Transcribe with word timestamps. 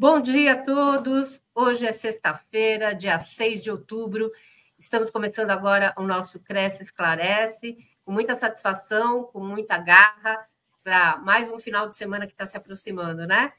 Bom 0.00 0.20
dia 0.20 0.52
a 0.52 0.62
todos. 0.62 1.42
Hoje 1.52 1.84
é 1.84 1.90
sexta-feira, 1.90 2.94
dia 2.94 3.18
6 3.18 3.60
de 3.60 3.68
outubro. 3.68 4.30
Estamos 4.78 5.10
começando 5.10 5.50
agora 5.50 5.92
o 5.98 6.04
nosso 6.04 6.38
Cresce 6.38 6.80
Esclarece, 6.80 7.76
com 8.04 8.12
muita 8.12 8.36
satisfação, 8.36 9.24
com 9.24 9.40
muita 9.40 9.76
garra, 9.76 10.46
para 10.84 11.16
mais 11.16 11.50
um 11.50 11.58
final 11.58 11.88
de 11.88 11.96
semana 11.96 12.28
que 12.28 12.32
está 12.32 12.46
se 12.46 12.56
aproximando, 12.56 13.26
né? 13.26 13.52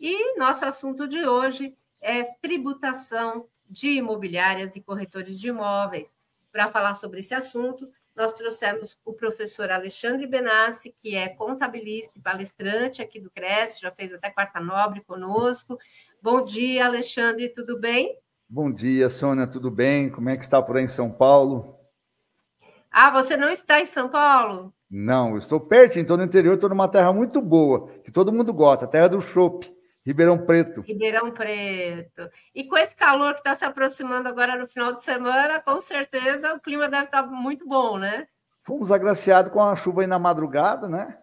E 0.00 0.38
nosso 0.38 0.64
assunto 0.64 1.06
de 1.06 1.26
hoje 1.26 1.76
é 2.00 2.24
tributação 2.40 3.46
de 3.68 3.90
imobiliárias 3.90 4.74
e 4.74 4.80
corretores 4.80 5.38
de 5.38 5.48
imóveis. 5.48 6.16
Para 6.50 6.68
falar 6.68 6.94
sobre 6.94 7.20
esse 7.20 7.34
assunto, 7.34 7.86
nós 8.14 8.32
trouxemos 8.32 9.00
o 9.04 9.12
professor 9.12 9.70
Alexandre 9.70 10.26
Benassi, 10.26 10.94
que 10.98 11.14
é 11.16 11.28
contabilista 11.28 12.12
e 12.16 12.20
palestrante 12.20 13.00
aqui 13.00 13.18
do 13.18 13.30
Cresce, 13.30 13.80
já 13.80 13.90
fez 13.90 14.12
até 14.12 14.30
quarta 14.30 14.60
nobre 14.60 15.00
conosco. 15.00 15.78
Bom 16.20 16.44
dia, 16.44 16.86
Alexandre, 16.86 17.48
tudo 17.48 17.78
bem? 17.80 18.18
Bom 18.48 18.70
dia, 18.70 19.08
Sônia, 19.08 19.46
tudo 19.46 19.70
bem? 19.70 20.10
Como 20.10 20.28
é 20.28 20.36
que 20.36 20.44
está 20.44 20.60
por 20.60 20.76
aí 20.76 20.84
em 20.84 20.88
São 20.88 21.10
Paulo? 21.10 21.78
Ah, 22.90 23.10
você 23.10 23.36
não 23.36 23.48
está 23.48 23.80
em 23.80 23.86
São 23.86 24.10
Paulo? 24.10 24.74
Não, 24.90 25.30
eu 25.30 25.38
estou 25.38 25.58
perto, 25.58 25.98
estou 25.98 26.18
no 26.18 26.24
interior, 26.24 26.54
estou 26.54 26.68
numa 26.68 26.86
terra 26.86 27.10
muito 27.14 27.40
boa, 27.40 27.88
que 28.04 28.10
todo 28.10 28.30
mundo 28.30 28.52
gosta, 28.52 28.84
a 28.84 28.88
terra 28.88 29.08
do 29.08 29.22
chopp. 29.22 29.74
Ribeirão 30.04 30.38
Preto. 30.38 30.80
Ribeirão 30.80 31.30
Preto. 31.30 32.28
E 32.54 32.64
com 32.64 32.76
esse 32.76 32.94
calor 32.94 33.34
que 33.34 33.40
está 33.40 33.54
se 33.54 33.64
aproximando 33.64 34.28
agora 34.28 34.56
no 34.56 34.66
final 34.66 34.92
de 34.92 35.02
semana, 35.02 35.60
com 35.60 35.80
certeza 35.80 36.54
o 36.54 36.60
clima 36.60 36.88
deve 36.88 37.04
estar 37.04 37.22
tá 37.22 37.28
muito 37.28 37.66
bom, 37.66 37.98
né? 37.98 38.26
Fomos 38.64 38.90
agraciados 38.90 39.52
com 39.52 39.60
a 39.62 39.76
chuva 39.76 40.02
aí 40.02 40.06
na 40.06 40.18
madrugada, 40.18 40.88
né? 40.88 41.18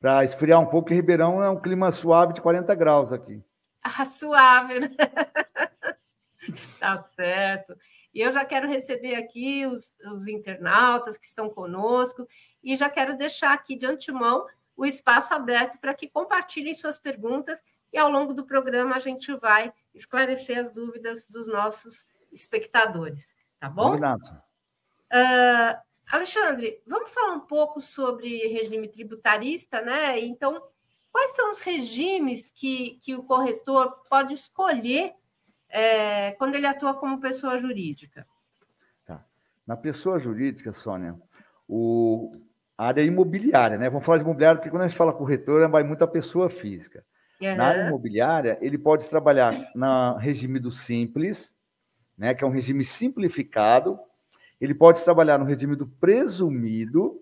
Para 0.00 0.24
esfriar 0.24 0.60
um 0.60 0.66
pouco, 0.66 0.92
Ribeirão 0.92 1.42
é 1.42 1.50
um 1.50 1.60
clima 1.60 1.92
suave 1.92 2.32
de 2.32 2.40
40 2.40 2.74
graus 2.74 3.12
aqui. 3.12 3.42
Ah, 3.82 4.04
suave, 4.04 4.80
né? 4.80 4.88
tá 6.80 6.96
certo. 6.96 7.76
E 8.14 8.20
eu 8.20 8.30
já 8.30 8.44
quero 8.46 8.66
receber 8.66 9.14
aqui 9.14 9.66
os, 9.66 9.98
os 10.10 10.26
internautas 10.26 11.18
que 11.18 11.26
estão 11.26 11.50
conosco 11.50 12.26
e 12.64 12.76
já 12.76 12.88
quero 12.88 13.16
deixar 13.16 13.52
aqui 13.52 13.76
de 13.76 13.84
antemão 13.84 14.46
o 14.76 14.84
espaço 14.84 15.34
aberto 15.34 15.78
para 15.78 15.94
que 15.94 16.08
compartilhem 16.08 16.74
suas 16.74 16.98
perguntas 16.98 17.64
e 17.92 17.98
ao 17.98 18.10
longo 18.10 18.34
do 18.34 18.44
programa 18.44 18.96
a 18.96 18.98
gente 18.98 19.34
vai 19.36 19.72
esclarecer 19.94 20.58
as 20.58 20.72
dúvidas 20.72 21.26
dos 21.26 21.46
nossos 21.46 22.06
espectadores, 22.32 23.34
tá 23.58 23.68
bom? 23.68 23.90
Combinado. 23.90 24.24
Uh, 25.12 25.86
Alexandre, 26.10 26.80
vamos 26.86 27.10
falar 27.10 27.32
um 27.32 27.40
pouco 27.40 27.80
sobre 27.80 28.46
regime 28.48 28.88
tributarista, 28.88 29.80
né? 29.80 30.20
Então, 30.20 30.62
quais 31.10 31.34
são 31.34 31.50
os 31.50 31.60
regimes 31.60 32.50
que, 32.50 32.98
que 33.02 33.14
o 33.14 33.22
corretor 33.22 34.02
pode 34.08 34.34
escolher 34.34 35.14
é, 35.68 36.32
quando 36.32 36.54
ele 36.54 36.66
atua 36.66 36.94
como 36.94 37.20
pessoa 37.20 37.58
jurídica? 37.58 38.26
Tá. 39.04 39.24
Na 39.66 39.76
pessoa 39.76 40.20
jurídica, 40.20 40.72
Sônia, 40.72 41.18
o, 41.68 42.30
a 42.78 42.86
área 42.86 43.02
imobiliária, 43.02 43.76
né? 43.76 43.90
Vamos 43.90 44.06
falar 44.06 44.18
de 44.18 44.24
imobiliário, 44.24 44.58
porque 44.58 44.70
quando 44.70 44.82
a 44.82 44.88
gente 44.88 44.96
fala 44.96 45.12
corretora, 45.12 45.66
vai 45.66 45.82
muito 45.82 46.04
a 46.04 46.08
pessoa 46.08 46.48
física. 46.48 47.04
Uhum. 47.40 47.56
Na 47.56 47.66
área 47.66 47.88
imobiliária, 47.88 48.58
ele 48.60 48.78
pode 48.78 49.06
trabalhar 49.06 49.70
no 49.74 50.16
regime 50.16 50.58
do 50.58 50.72
simples, 50.72 51.54
né, 52.16 52.34
que 52.34 52.42
é 52.42 52.46
um 52.46 52.50
regime 52.50 52.84
simplificado. 52.84 53.98
Ele 54.60 54.74
pode 54.74 55.04
trabalhar 55.04 55.38
no 55.38 55.44
regime 55.44 55.76
do 55.76 55.86
presumido, 55.86 57.20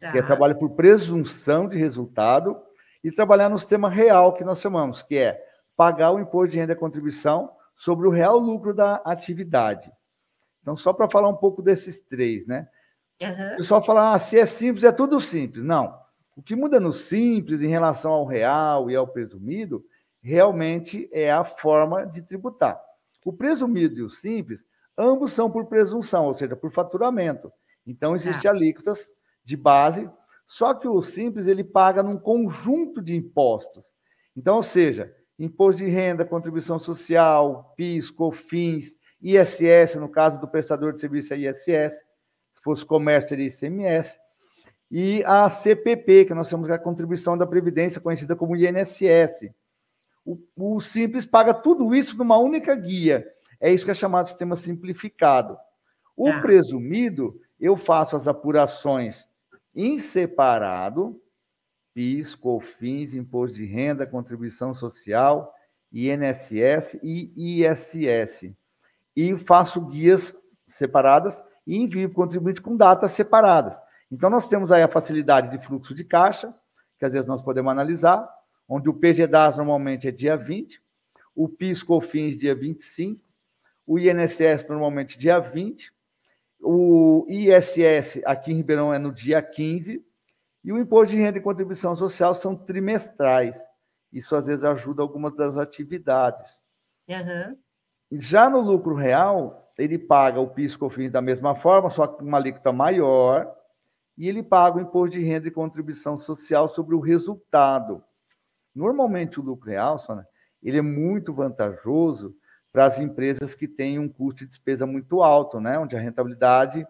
tá. 0.00 0.10
que 0.10 0.18
é 0.18 0.22
tá. 0.22 0.28
trabalho 0.28 0.58
por 0.58 0.70
presunção 0.70 1.68
de 1.68 1.76
resultado, 1.76 2.56
e 3.04 3.10
trabalhar 3.10 3.48
no 3.48 3.58
sistema 3.58 3.90
real, 3.90 4.32
que 4.32 4.44
nós 4.44 4.60
chamamos, 4.60 5.02
que 5.02 5.18
é 5.18 5.42
pagar 5.76 6.12
o 6.12 6.20
imposto 6.20 6.52
de 6.52 6.58
renda 6.58 6.72
e 6.72 6.76
contribuição 6.76 7.50
sobre 7.76 8.06
o 8.06 8.10
real 8.10 8.38
lucro 8.38 8.72
da 8.72 8.96
atividade. 9.04 9.92
Então, 10.60 10.76
só 10.76 10.92
para 10.92 11.10
falar 11.10 11.28
um 11.28 11.36
pouco 11.36 11.60
desses 11.60 12.00
três, 12.00 12.46
né? 12.46 12.68
Uhum. 13.20 13.54
O 13.54 13.56
pessoal 13.56 13.84
fala, 13.84 14.12
ah, 14.14 14.18
se 14.18 14.38
é 14.38 14.46
simples, 14.46 14.84
é 14.84 14.92
tudo 14.92 15.20
simples. 15.20 15.64
Não. 15.64 16.00
O 16.34 16.42
que 16.42 16.56
muda 16.56 16.80
no 16.80 16.92
simples 16.92 17.60
em 17.60 17.68
relação 17.68 18.12
ao 18.12 18.26
real 18.26 18.90
e 18.90 18.96
ao 18.96 19.06
presumido 19.06 19.84
realmente 20.22 21.08
é 21.12 21.30
a 21.30 21.44
forma 21.44 22.06
de 22.06 22.22
tributar. 22.22 22.80
O 23.24 23.32
presumido 23.32 23.98
e 23.98 24.02
o 24.02 24.10
simples, 24.10 24.64
ambos 24.96 25.32
são 25.32 25.50
por 25.50 25.66
presunção, 25.66 26.26
ou 26.26 26.34
seja, 26.34 26.56
por 26.56 26.72
faturamento. 26.72 27.52
Então, 27.86 28.14
existem 28.14 28.48
é. 28.48 28.52
alíquotas 28.52 29.06
de 29.44 29.56
base, 29.56 30.10
só 30.46 30.74
que 30.74 30.88
o 30.88 31.02
simples 31.02 31.46
ele 31.46 31.64
paga 31.64 32.02
num 32.02 32.18
conjunto 32.18 33.02
de 33.02 33.14
impostos. 33.14 33.82
Então, 34.36 34.56
ou 34.56 34.62
seja, 34.62 35.14
imposto 35.38 35.82
de 35.82 35.90
renda, 35.90 36.24
contribuição 36.24 36.78
social, 36.78 37.74
PIS, 37.76 38.10
COFINS, 38.10 38.94
ISS, 39.20 39.96
no 39.96 40.08
caso 40.08 40.40
do 40.40 40.48
prestador 40.48 40.92
de 40.92 41.00
serviço 41.00 41.34
é 41.34 41.38
ISS, 41.38 41.94
se 42.54 42.62
fosse 42.62 42.84
comércio 42.84 43.30
seria 43.30 43.46
ICMS, 43.46 44.18
e 44.94 45.24
a 45.24 45.48
CPP, 45.48 46.26
que 46.26 46.34
nós 46.34 46.50
de 46.50 46.70
a 46.70 46.78
contribuição 46.78 47.36
da 47.38 47.46
Previdência, 47.46 47.98
conhecida 47.98 48.36
como 48.36 48.54
INSS. 48.54 49.50
O, 50.22 50.38
o, 50.54 50.82
Simples 50.82 51.24
paga 51.24 51.54
tudo 51.54 51.94
isso 51.94 52.14
numa 52.18 52.36
única 52.36 52.74
guia. 52.76 53.26
É 53.58 53.72
isso 53.72 53.86
que 53.86 53.90
é 53.90 53.94
chamado 53.94 54.24
de 54.24 54.32
sistema 54.32 54.54
simplificado. 54.54 55.56
O 56.14 56.28
ah. 56.28 56.42
presumido, 56.42 57.40
eu 57.58 57.74
faço 57.74 58.16
as 58.16 58.28
apurações 58.28 59.24
em 59.74 59.98
separado, 59.98 61.18
PIS, 61.94 62.34
COFINS, 62.34 63.14
Imposto 63.14 63.56
de 63.56 63.64
Renda, 63.64 64.06
Contribuição 64.06 64.74
Social, 64.74 65.54
INSS 65.90 67.00
e 67.02 67.62
ISS. 67.64 68.52
E 69.16 69.38
faço 69.38 69.80
guias 69.80 70.36
separadas 70.66 71.42
e 71.66 71.78
envio 71.78 72.08
o 72.08 72.12
contribuinte 72.12 72.60
com 72.60 72.76
datas 72.76 73.12
separadas. 73.12 73.80
Então, 74.12 74.28
nós 74.28 74.46
temos 74.46 74.70
aí 74.70 74.82
a 74.82 74.88
facilidade 74.88 75.56
de 75.56 75.66
fluxo 75.66 75.94
de 75.94 76.04
caixa, 76.04 76.54
que 76.98 77.04
às 77.06 77.14
vezes 77.14 77.26
nós 77.26 77.40
podemos 77.40 77.72
analisar, 77.72 78.28
onde 78.68 78.90
o 78.90 78.92
PGDAS 78.92 79.56
normalmente 79.56 80.06
é 80.06 80.10
dia 80.10 80.36
20, 80.36 80.82
o 81.34 81.48
PIS 81.48 81.82
COFINS 81.82 82.36
dia 82.36 82.54
25, 82.54 83.18
o 83.86 83.98
INSS 83.98 84.68
normalmente 84.68 85.18
dia 85.18 85.38
20, 85.38 85.90
o 86.60 87.24
ISS 87.26 88.20
aqui 88.26 88.52
em 88.52 88.56
Ribeirão 88.56 88.92
é 88.92 88.98
no 88.98 89.10
dia 89.10 89.40
15, 89.40 90.04
e 90.62 90.72
o 90.72 90.78
imposto 90.78 91.16
de 91.16 91.20
renda 91.20 91.38
e 91.38 91.40
contribuição 91.40 91.96
social 91.96 92.34
são 92.34 92.54
trimestrais. 92.54 93.56
Isso 94.12 94.36
às 94.36 94.46
vezes 94.46 94.62
ajuda 94.62 95.00
algumas 95.00 95.34
das 95.34 95.56
atividades. 95.56 96.60
Uhum. 97.08 97.56
Já 98.12 98.50
no 98.50 98.60
lucro 98.60 98.94
real, 98.94 99.72
ele 99.78 99.98
paga 99.98 100.38
o 100.38 100.50
PIS 100.50 100.76
COFINS 100.76 101.10
da 101.10 101.22
mesma 101.22 101.54
forma, 101.54 101.88
só 101.88 102.06
que 102.06 102.18
com 102.18 102.26
uma 102.26 102.36
alíquota 102.36 102.72
maior, 102.72 103.61
e 104.16 104.28
ele 104.28 104.42
paga 104.42 104.78
o 104.78 104.80
imposto 104.80 105.16
de 105.18 105.24
renda 105.24 105.48
e 105.48 105.50
contribuição 105.50 106.18
social 106.18 106.68
sobre 106.68 106.94
o 106.94 107.00
resultado. 107.00 108.02
Normalmente, 108.74 109.40
o 109.40 109.42
lucro 109.42 109.70
real, 109.70 109.98
Sônia, 109.98 110.26
ele 110.62 110.78
é 110.78 110.82
muito 110.82 111.32
vantajoso 111.32 112.34
para 112.72 112.86
as 112.86 112.98
empresas 112.98 113.54
que 113.54 113.68
têm 113.68 113.98
um 113.98 114.08
custo 114.08 114.40
de 114.40 114.46
despesa 114.46 114.86
muito 114.86 115.22
alto, 115.22 115.60
né? 115.60 115.78
onde 115.78 115.96
a 115.96 116.00
rentabilidade 116.00 116.86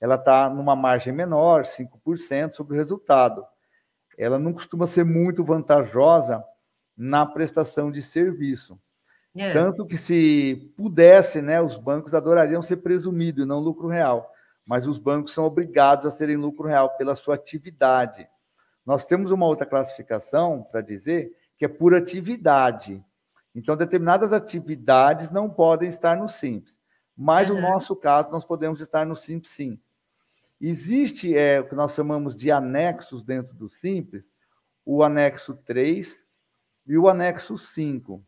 ela 0.00 0.16
está 0.16 0.50
numa 0.50 0.76
margem 0.76 1.12
menor, 1.12 1.64
5% 1.64 2.54
sobre 2.54 2.74
o 2.74 2.76
resultado. 2.78 3.44
Ela 4.18 4.38
não 4.38 4.52
costuma 4.52 4.86
ser 4.86 5.04
muito 5.04 5.42
vantajosa 5.42 6.44
na 6.96 7.24
prestação 7.24 7.90
de 7.90 8.02
serviço. 8.02 8.78
É. 9.36 9.52
Tanto 9.52 9.86
que, 9.86 9.96
se 9.96 10.72
pudesse, 10.76 11.42
né, 11.42 11.60
os 11.60 11.76
bancos 11.76 12.14
adorariam 12.14 12.62
ser 12.62 12.76
presumido 12.76 13.42
e 13.42 13.46
não 13.46 13.58
lucro 13.58 13.88
real 13.88 14.33
mas 14.66 14.86
os 14.86 14.98
bancos 14.98 15.32
são 15.32 15.44
obrigados 15.44 16.06
a 16.06 16.10
serem 16.10 16.36
lucro 16.36 16.66
real 16.66 16.96
pela 16.96 17.16
sua 17.16 17.34
atividade. 17.34 18.28
Nós 18.84 19.06
temos 19.06 19.30
uma 19.30 19.46
outra 19.46 19.66
classificação 19.66 20.62
para 20.70 20.80
dizer 20.80 21.32
que 21.56 21.64
é 21.64 21.68
por 21.68 21.94
atividade. 21.94 23.04
Então, 23.54 23.76
determinadas 23.76 24.32
atividades 24.32 25.30
não 25.30 25.48
podem 25.48 25.88
estar 25.88 26.16
no 26.16 26.28
Simples, 26.28 26.76
mas 27.16 27.48
uhum. 27.48 27.56
no 27.56 27.62
nosso 27.62 27.94
caso, 27.94 28.30
nós 28.30 28.44
podemos 28.44 28.80
estar 28.80 29.06
no 29.06 29.16
Simples 29.16 29.52
sim. 29.52 29.78
Existe 30.60 31.36
é, 31.36 31.60
o 31.60 31.68
que 31.68 31.74
nós 31.74 31.94
chamamos 31.94 32.34
de 32.34 32.50
anexos 32.50 33.22
dentro 33.22 33.54
do 33.54 33.68
Simples, 33.68 34.24
o 34.84 35.02
anexo 35.02 35.54
3 35.64 36.18
e 36.86 36.98
o 36.98 37.08
anexo 37.08 37.58
5, 37.58 38.22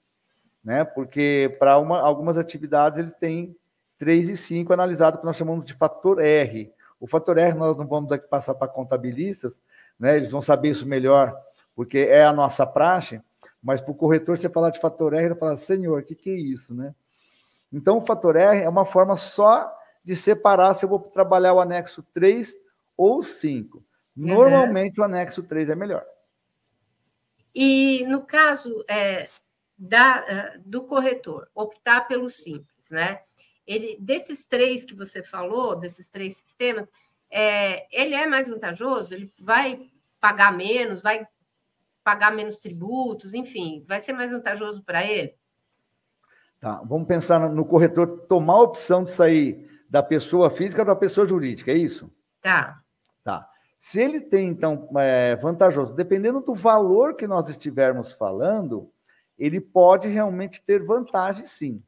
né? 0.63 0.85
porque 0.85 1.55
para 1.59 1.73
algumas 1.73 2.39
atividades 2.39 2.99
ele 2.99 3.11
tem 3.11 3.57
3 3.99 4.29
e 4.29 4.37
5 4.37 4.73
analisado 4.73 5.19
que 5.19 5.25
nós 5.25 5.37
chamamos 5.37 5.65
de 5.65 5.75
fator 5.75 6.21
R. 6.21 6.73
O 7.01 7.07
fator 7.07 7.39
R 7.39 7.55
nós 7.55 7.77
não 7.77 7.87
vamos 7.87 8.11
aqui 8.13 8.27
passar 8.29 8.55
para 8.55 8.69
contabilistas, 8.69 9.61
né? 9.99 10.17
eles 10.17 10.31
vão 10.31 10.43
saber 10.43 10.71
isso 10.71 10.87
melhor, 10.87 11.37
porque 11.75 11.99
é 11.99 12.25
a 12.25 12.33
nossa 12.33 12.67
praxe, 12.67 13.21
mas 13.63 13.81
para 13.81 13.91
o 13.91 13.95
corretor, 13.95 14.37
você 14.37 14.49
falar 14.49 14.71
de 14.71 14.81
fator 14.81 15.13
R, 15.15 15.27
ele 15.27 15.35
fala, 15.35 15.57
senhor, 15.57 16.01
o 16.01 16.05
que, 16.05 16.15
que 16.15 16.31
é 16.31 16.35
isso? 16.35 16.75
Né? 16.75 16.95
Então, 17.73 17.99
o 17.99 18.07
fator 18.07 18.37
R 18.37 18.61
é 18.61 18.69
uma 18.69 18.87
forma 18.87 19.17
só 19.17 19.73
de 20.05 20.15
separar 20.15 20.75
se 20.75 20.85
eu 20.85 20.89
vou 20.89 21.01
trabalhar 21.01 21.53
o 21.53 21.61
anexo 21.61 22.03
3 22.15 22.55
ou 22.97 23.25
5. 23.25 23.79
Uhum. 23.79 23.85
Normalmente, 24.17 24.99
uhum. 24.99 25.03
o 25.03 25.07
anexo 25.07 25.43
3 25.43 25.71
é 25.71 25.75
melhor. 25.75 26.05
E, 27.55 28.05
no 28.07 28.23
caso, 28.23 28.85
é, 28.89 29.29
da, 29.77 30.25
eh, 30.29 30.61
do 30.65 30.85
corretor 30.85 31.49
optar 31.55 32.07
pelo 32.07 32.31
simples, 32.31 32.91
né? 32.91 33.21
Ele, 33.67 33.97
desses 34.01 34.45
três 34.45 34.85
que 34.85 34.95
você 34.95 35.23
falou, 35.23 35.77
desses 35.77 36.09
três 36.09 36.37
sistemas, 36.37 36.89
é, 37.31 37.87
ele 37.91 38.15
é 38.15 38.27
mais 38.27 38.49
vantajoso? 38.49 39.15
Ele 39.15 39.33
vai 39.41 39.91
pagar 40.21 40.53
menos, 40.53 41.03
vai 41.03 41.27
pagar 42.05 42.33
menos 42.33 42.59
tributos, 42.59 43.35
enfim, 43.35 43.85
vai 43.87 43.99
ser 43.99 44.13
mais 44.13 44.31
vantajoso 44.31 44.83
para 44.83 45.05
ele? 45.05 45.35
Tá, 46.61 46.81
vamos 46.85 47.09
pensar 47.09 47.51
no 47.51 47.65
corretor 47.65 48.27
tomar 48.29 48.55
a 48.55 48.63
opção 48.63 49.05
de 49.05 49.13
sair 49.13 49.69
da 49.91 50.03
pessoa 50.03 50.51
física 50.51 50.85
para 50.85 50.95
a 50.95 50.97
pessoa 50.97 51.27
jurídica, 51.27 51.73
é 51.73 51.77
isso? 51.77 52.11
Tá. 52.41 52.81
Tá. 53.23 53.49
Se 53.79 54.01
ele 54.01 54.21
tem, 54.21 54.49
então, 54.49 54.89
é, 54.97 55.37
vantajoso, 55.37 55.95
dependendo 55.95 56.41
do 56.41 56.55
valor 56.55 57.15
que 57.15 57.27
nós 57.27 57.49
estivermos 57.49 58.13
falando, 58.13 58.91
ele 59.39 59.61
pode 59.61 60.09
realmente 60.09 60.63
ter 60.65 60.85
vantagem, 60.85 61.45
sim. 61.45 61.83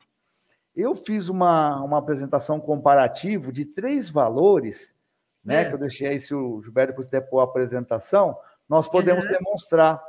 Eu 0.79 0.95
fiz 0.95 1.29
uma, 1.29 1.83
uma 1.83 1.99
apresentação 1.99 2.61
comparativa 2.61 3.51
de 3.51 3.65
três 3.65 4.09
valores, 4.09 4.95
né? 5.45 5.63
É. 5.63 5.65
Que 5.65 5.75
eu 5.75 5.79
deixei 5.79 6.07
aí, 6.07 6.21
se 6.21 6.33
o 6.33 6.63
Gilberto 6.63 6.95
puder 6.95 7.23
pôr 7.23 7.41
a 7.41 7.45
apresentação, 7.45 8.39
nós 8.69 8.89
podemos 8.89 9.25
uhum. 9.25 9.33
demonstrar 9.33 10.01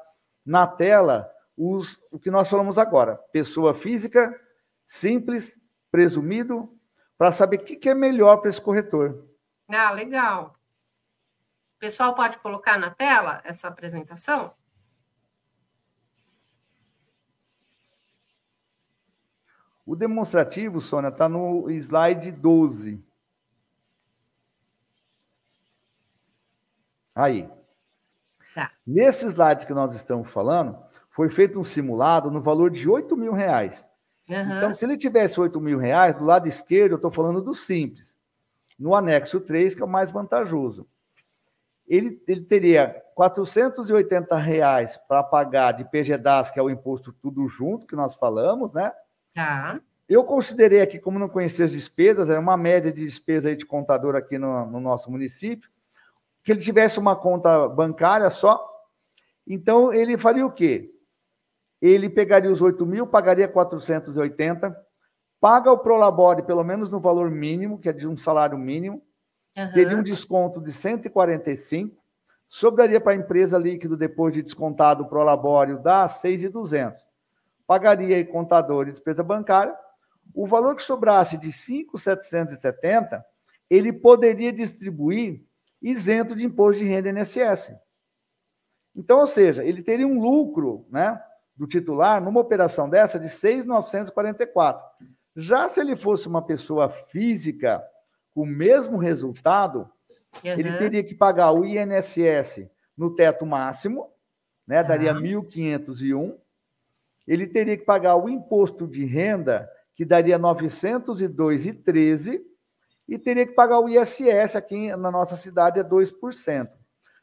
na 0.45 0.67
tela 0.67 1.27
os, 1.57 1.99
o 2.11 2.19
que 2.19 2.29
nós 2.29 2.47
falamos 2.47 2.77
agora: 2.77 3.15
pessoa 3.31 3.73
física, 3.73 4.39
simples, 4.85 5.59
presumido, 5.91 6.71
para 7.17 7.31
saber 7.31 7.57
o 7.57 7.63
que, 7.63 7.75
que 7.75 7.89
é 7.89 7.95
melhor 7.95 8.37
para 8.37 8.51
esse 8.51 8.61
corretor. 8.61 9.27
Ah, 9.67 9.89
legal. 9.89 10.55
O 11.77 11.79
pessoal 11.79 12.13
pode 12.13 12.37
colocar 12.37 12.77
na 12.77 12.91
tela 12.91 13.41
essa 13.43 13.67
apresentação? 13.67 14.53
O 19.89 19.95
demonstrativo, 19.95 20.79
Sônia, 20.79 21.07
está 21.07 21.27
no 21.27 21.67
slide 21.67 22.31
12. 22.31 23.03
Aí. 27.15 27.49
Tá. 28.53 28.71
Nesse 28.85 29.25
slide 29.25 29.65
que 29.65 29.73
nós 29.73 29.95
estamos 29.95 30.29
falando, 30.29 30.77
foi 31.09 31.31
feito 31.31 31.59
um 31.59 31.63
simulado 31.63 32.29
no 32.29 32.39
valor 32.39 32.69
de 32.69 32.87
8 32.87 33.17
mil 33.17 33.33
reais. 33.33 33.83
Uhum. 34.29 34.57
Então, 34.57 34.75
se 34.75 34.85
ele 34.85 34.95
tivesse 34.95 35.39
8 35.39 35.59
mil 35.59 35.79
reais, 35.79 36.15
do 36.15 36.23
lado 36.23 36.47
esquerdo, 36.47 36.91
eu 36.91 36.97
estou 36.97 37.11
falando 37.11 37.41
do 37.41 37.55
simples. 37.55 38.15
No 38.77 38.93
anexo 38.93 39.41
3, 39.41 39.73
que 39.73 39.81
é 39.81 39.85
o 39.85 39.89
mais 39.89 40.11
vantajoso. 40.11 40.87
Ele, 41.87 42.23
ele 42.27 42.41
teria 42.41 42.89
480 43.15 44.37
reais 44.37 44.99
para 45.07 45.23
pagar 45.23 45.71
de 45.71 45.83
PGDAS, 45.83 46.51
que 46.51 46.59
é 46.59 46.61
o 46.61 46.69
imposto 46.69 47.11
tudo 47.11 47.47
junto, 47.47 47.87
que 47.87 47.95
nós 47.95 48.13
falamos, 48.13 48.71
né? 48.71 48.91
Tá. 49.33 49.79
Eu 50.07 50.23
considerei 50.23 50.81
aqui, 50.81 50.97
como 50.97 51.19
não 51.19 51.29
conhecia 51.29 51.65
as 51.65 51.71
despesas, 51.71 52.29
é 52.29 52.39
uma 52.39 52.57
média 52.57 52.91
de 52.91 53.05
despesa 53.05 53.55
de 53.55 53.65
contador 53.65 54.15
aqui 54.15 54.39
no, 54.39 54.65
no 54.65 54.79
nosso 54.79 55.11
município, 55.11 55.69
que 56.43 56.51
ele 56.51 56.61
tivesse 56.61 56.97
uma 56.97 57.15
conta 57.15 57.67
bancária 57.69 58.29
só. 58.31 58.67
Então, 59.45 59.93
ele 59.93 60.17
faria 60.17 60.45
o 60.45 60.51
quê? 60.51 60.91
Ele 61.79 62.09
pegaria 62.09 62.51
os 62.51 62.59
8 62.59 62.83
mil, 62.87 63.05
pagaria 63.05 63.47
480, 63.47 64.75
paga 65.39 65.71
o 65.71 65.77
Prolabore 65.77 66.41
pelo 66.41 66.63
menos 66.63 66.89
no 66.89 66.99
valor 66.99 67.29
mínimo, 67.29 67.79
que 67.79 67.87
é 67.87 67.93
de 67.93 68.07
um 68.07 68.17
salário 68.17 68.57
mínimo, 68.57 69.03
uhum. 69.55 69.71
teria 69.73 69.95
um 69.95 70.03
desconto 70.03 70.59
de 70.59 70.73
145, 70.73 71.95
sobraria 72.47 72.99
para 72.99 73.13
a 73.13 73.15
empresa 73.15 73.59
líquido 73.59 73.95
depois 73.95 74.33
de 74.33 74.41
descontado 74.41 75.03
o 75.03 75.07
Prolabore, 75.07 75.77
dá 75.77 76.07
6,200. 76.07 77.08
Pagaria 77.69 78.25
contador 78.25 78.87
e 78.87 78.91
despesa 78.91 79.21
bancária, 79.21 79.77
o 80.33 80.47
valor 80.47 80.75
que 80.75 80.81
sobrasse 80.81 81.37
de 81.37 81.51
5,770, 81.51 83.23
ele 83.69 83.93
poderia 83.93 84.51
distribuir 84.51 85.45
isento 85.79 86.35
de 86.35 86.43
imposto 86.43 86.79
de 86.79 86.89
renda 86.89 87.11
INSS. 87.11 87.75
Então, 88.95 89.19
ou 89.19 89.27
seja, 89.27 89.63
ele 89.63 89.83
teria 89.83 90.07
um 90.07 90.19
lucro 90.19 90.87
né, 90.89 91.21
do 91.55 91.67
titular 91.67 92.19
numa 92.19 92.39
operação 92.39 92.89
dessa 92.89 93.19
de 93.19 93.29
6,944. 93.29 94.83
Já 95.35 95.69
se 95.69 95.79
ele 95.79 95.95
fosse 95.95 96.27
uma 96.27 96.41
pessoa 96.41 96.89
física 97.11 97.83
com 98.33 98.41
o 98.41 98.47
mesmo 98.47 98.97
resultado, 98.97 99.81
uhum. 100.43 100.51
ele 100.57 100.75
teria 100.79 101.03
que 101.03 101.13
pagar 101.13 101.51
o 101.51 101.63
INSS 101.63 102.67
no 102.97 103.13
teto 103.13 103.45
máximo, 103.45 104.11
né, 104.65 104.83
daria 104.83 105.13
uhum. 105.13 105.43
1.501. 105.43 106.35
Ele 107.29 107.47
teria 107.47 107.77
que 107.77 107.85
pagar 107.85 108.15
o 108.15 108.27
imposto 108.27 108.87
de 108.87 109.05
renda 109.05 109.69
que 109.93 110.03
daria 110.03 110.39
902,13, 110.39 112.41
e 113.07 113.19
teria 113.19 113.45
que 113.45 113.53
pagar 113.53 113.79
o 113.79 113.87
ISS 113.87 114.55
aqui 114.55 114.95
na 114.95 115.11
nossa 115.11 115.35
cidade 115.35 115.79
é 115.79 115.83
2%. 115.83 116.71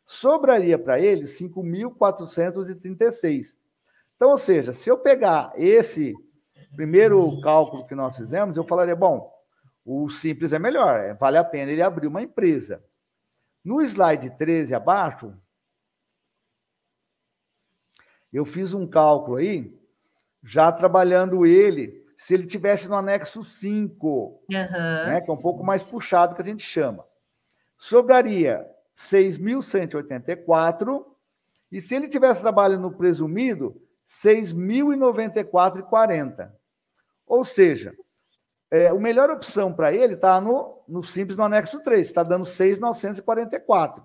Sobraria 0.04 0.78
para 0.78 1.00
ele 1.00 1.24
5.436. 1.24 3.56
Então, 4.14 4.30
ou 4.30 4.38
seja, 4.38 4.72
se 4.72 4.88
eu 4.88 4.96
pegar 4.96 5.52
esse 5.56 6.14
primeiro 6.76 7.40
cálculo 7.40 7.84
que 7.86 7.94
nós 7.94 8.16
fizemos, 8.16 8.56
eu 8.56 8.64
falaria, 8.64 8.94
bom, 8.94 9.34
o 9.84 10.08
simples 10.08 10.52
é 10.52 10.58
melhor, 10.58 11.00
é, 11.00 11.14
vale 11.14 11.38
a 11.38 11.44
pena 11.44 11.72
ele 11.72 11.82
abrir 11.82 12.06
uma 12.06 12.22
empresa. 12.22 12.80
No 13.64 13.82
slide 13.82 14.30
13 14.38 14.72
abaixo, 14.74 15.34
eu 18.32 18.44
fiz 18.44 18.72
um 18.74 18.86
cálculo 18.86 19.38
aí, 19.38 19.75
já 20.46 20.70
trabalhando 20.70 21.44
ele 21.44 22.06
se 22.16 22.32
ele 22.32 22.46
tivesse 22.46 22.88
no 22.88 22.94
anexo 22.94 23.44
5, 23.44 24.08
uhum. 24.08 24.40
né, 24.48 25.20
que 25.20 25.30
é 25.30 25.34
um 25.34 25.36
pouco 25.36 25.62
mais 25.62 25.82
puxado, 25.82 26.34
que 26.34 26.40
a 26.40 26.44
gente 26.44 26.62
chama. 26.62 27.04
Sobraria 27.76 28.66
6.184, 28.96 31.04
e 31.70 31.78
se 31.80 31.94
ele 31.94 32.08
tivesse 32.08 32.40
trabalho 32.40 32.78
no 32.78 32.96
presumido, 32.96 33.78
6.094,40. 34.24 36.50
Ou 37.26 37.44
seja, 37.44 37.92
é, 38.70 38.86
a 38.88 38.94
melhor 38.94 39.28
opção 39.30 39.74
para 39.74 39.92
ele 39.92 40.14
está 40.14 40.40
no, 40.40 40.82
no 40.88 41.04
simples 41.04 41.36
no 41.36 41.44
anexo 41.44 41.80
3, 41.80 42.08
está 42.08 42.22
dando 42.22 42.46
6.944. 42.46 44.02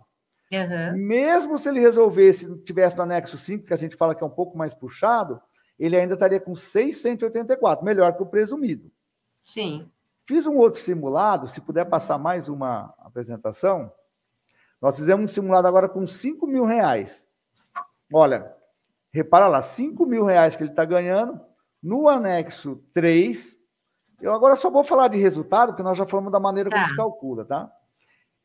Uhum. 0.51 0.97
Mesmo 0.97 1.57
se 1.57 1.69
ele 1.69 1.79
resolvesse, 1.79 2.61
tivesse 2.63 2.97
no 2.97 3.03
anexo 3.03 3.37
5, 3.37 3.67
que 3.67 3.73
a 3.73 3.77
gente 3.77 3.95
fala 3.95 4.13
que 4.13 4.21
é 4.21 4.27
um 4.27 4.29
pouco 4.29 4.57
mais 4.57 4.73
puxado, 4.73 5.41
ele 5.81 5.97
ainda 5.97 6.13
estaria 6.13 6.39
com 6.39 6.55
684, 6.55 7.83
melhor 7.83 8.15
que 8.15 8.21
o 8.21 8.27
presumido. 8.27 8.91
Sim. 9.43 9.89
Fiz 10.27 10.45
um 10.45 10.55
outro 10.57 10.79
simulado, 10.79 11.47
se 11.47 11.59
puder 11.59 11.85
passar 11.85 12.19
mais 12.19 12.47
uma 12.47 12.93
apresentação. 12.99 13.91
Nós 14.79 14.95
fizemos 14.95 15.25
um 15.25 15.33
simulado 15.33 15.67
agora 15.67 15.89
com 15.89 16.05
5 16.05 16.45
mil 16.45 16.65
reais. 16.65 17.23
Olha, 18.13 18.55
repara 19.11 19.47
lá, 19.47 19.63
5 19.63 20.05
mil 20.05 20.23
reais 20.23 20.55
que 20.55 20.61
ele 20.61 20.69
está 20.69 20.85
ganhando. 20.85 21.41
No 21.81 22.07
anexo 22.07 22.75
3, 22.93 23.55
eu 24.21 24.31
agora 24.35 24.55
só 24.55 24.69
vou 24.69 24.83
falar 24.83 25.07
de 25.07 25.17
resultado, 25.17 25.69
porque 25.69 25.81
nós 25.81 25.97
já 25.97 26.05
falamos 26.05 26.31
da 26.31 26.39
maneira 26.39 26.69
como 26.69 26.83
tá. 26.83 26.89
se 26.89 26.95
calcula, 26.95 27.43
tá? 27.43 27.71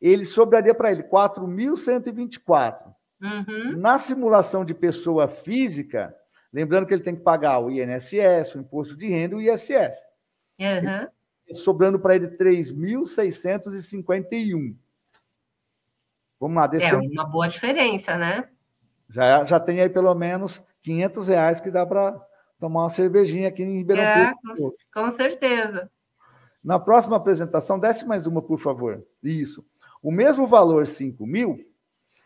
Ele 0.00 0.24
sobraria 0.24 0.74
para 0.74 0.90
ele 0.90 1.02
4.124. 1.02 2.94
Uhum. 3.20 3.76
Na 3.76 3.98
simulação 3.98 4.64
de 4.64 4.72
pessoa 4.72 5.28
física, 5.28 6.16
Lembrando 6.56 6.86
que 6.86 6.94
ele 6.94 7.02
tem 7.02 7.14
que 7.14 7.20
pagar 7.20 7.58
o 7.58 7.70
INSS, 7.70 8.54
o 8.54 8.60
imposto 8.60 8.96
de 8.96 9.06
renda 9.06 9.34
e 9.34 9.36
o 9.36 9.42
ISS. 9.42 9.94
Uhum. 10.58 11.06
Sobrando 11.52 12.00
para 12.00 12.16
ele 12.16 12.28
3.651. 12.28 14.74
Vamos 16.40 16.56
lá, 16.56 16.70
É 16.80 16.94
uma 16.94 17.26
boa 17.26 17.46
diferença, 17.46 18.16
né? 18.16 18.48
Já, 19.10 19.44
já 19.44 19.60
tem 19.60 19.82
aí 19.82 19.90
pelo 19.90 20.14
menos 20.14 20.62
500 20.82 21.28
reais 21.28 21.60
que 21.60 21.70
dá 21.70 21.84
para 21.84 22.18
tomar 22.58 22.84
uma 22.84 22.88
cervejinha 22.88 23.48
aqui 23.48 23.62
em 23.62 23.76
Ribeirão 23.76 24.02
é, 24.02 24.32
Com, 24.32 24.72
com 24.94 25.10
certeza. 25.10 25.90
Na 26.64 26.80
próxima 26.80 27.16
apresentação, 27.16 27.78
desce 27.78 28.06
mais 28.06 28.26
uma, 28.26 28.40
por 28.40 28.58
favor. 28.58 29.04
Isso. 29.22 29.62
O 30.02 30.10
mesmo 30.10 30.46
valor, 30.46 30.86
5 30.86 31.26
mil, 31.26 31.58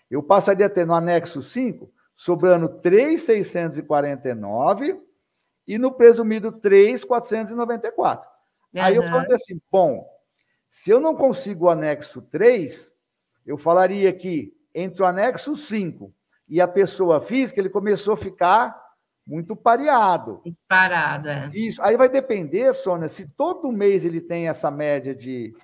eu 0.08 0.22
passaria 0.22 0.66
a 0.66 0.70
ter 0.70 0.86
no 0.86 0.94
anexo 0.94 1.42
5 1.42 1.92
sobrando 2.20 2.68
3,649 2.80 5.00
e 5.66 5.78
no 5.78 5.90
presumido 5.90 6.52
3,494. 6.52 8.28
Uhum. 8.74 8.82
Aí 8.82 8.96
eu 8.96 9.02
falei 9.02 9.32
assim, 9.32 9.58
bom, 9.72 10.06
se 10.68 10.90
eu 10.90 11.00
não 11.00 11.16
consigo 11.16 11.64
o 11.64 11.70
anexo 11.70 12.20
3, 12.20 12.92
eu 13.46 13.56
falaria 13.56 14.12
que 14.12 14.52
entre 14.74 15.02
o 15.02 15.06
anexo 15.06 15.56
5 15.56 16.12
e 16.46 16.60
a 16.60 16.68
pessoa 16.68 17.22
física, 17.22 17.58
ele 17.58 17.70
começou 17.70 18.12
a 18.12 18.18
ficar 18.18 18.78
muito 19.26 19.56
pareado. 19.56 20.42
Parado, 20.68 21.30
é. 21.30 21.50
Isso. 21.54 21.80
Aí 21.80 21.96
vai 21.96 22.10
depender, 22.10 22.74
Sônia, 22.74 23.08
se 23.08 23.26
todo 23.28 23.72
mês 23.72 24.04
ele 24.04 24.20
tem 24.20 24.46
essa 24.46 24.70
média 24.70 25.14
de, 25.14 25.56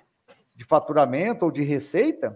de 0.55 0.65
faturamento 0.65 1.45
ou 1.45 1.51
de 1.51 1.61
receita, 1.61 2.35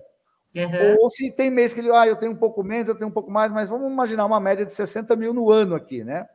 Uhum. 0.55 0.97
Ou 0.99 1.11
se 1.11 1.31
tem 1.31 1.49
mês 1.49 1.73
que 1.73 1.79
ele, 1.79 1.91
ah, 1.91 2.05
eu 2.05 2.15
tenho 2.15 2.33
um 2.33 2.35
pouco 2.35 2.63
menos, 2.63 2.89
eu 2.89 2.95
tenho 2.95 3.09
um 3.09 3.13
pouco 3.13 3.31
mais, 3.31 3.51
mas 3.51 3.69
vamos 3.69 3.89
imaginar 3.89 4.25
uma 4.25 4.39
média 4.39 4.65
de 4.65 4.73
60 4.73 5.15
mil 5.15 5.33
no 5.33 5.49
ano 5.49 5.75
aqui, 5.75 6.03
né? 6.03 6.27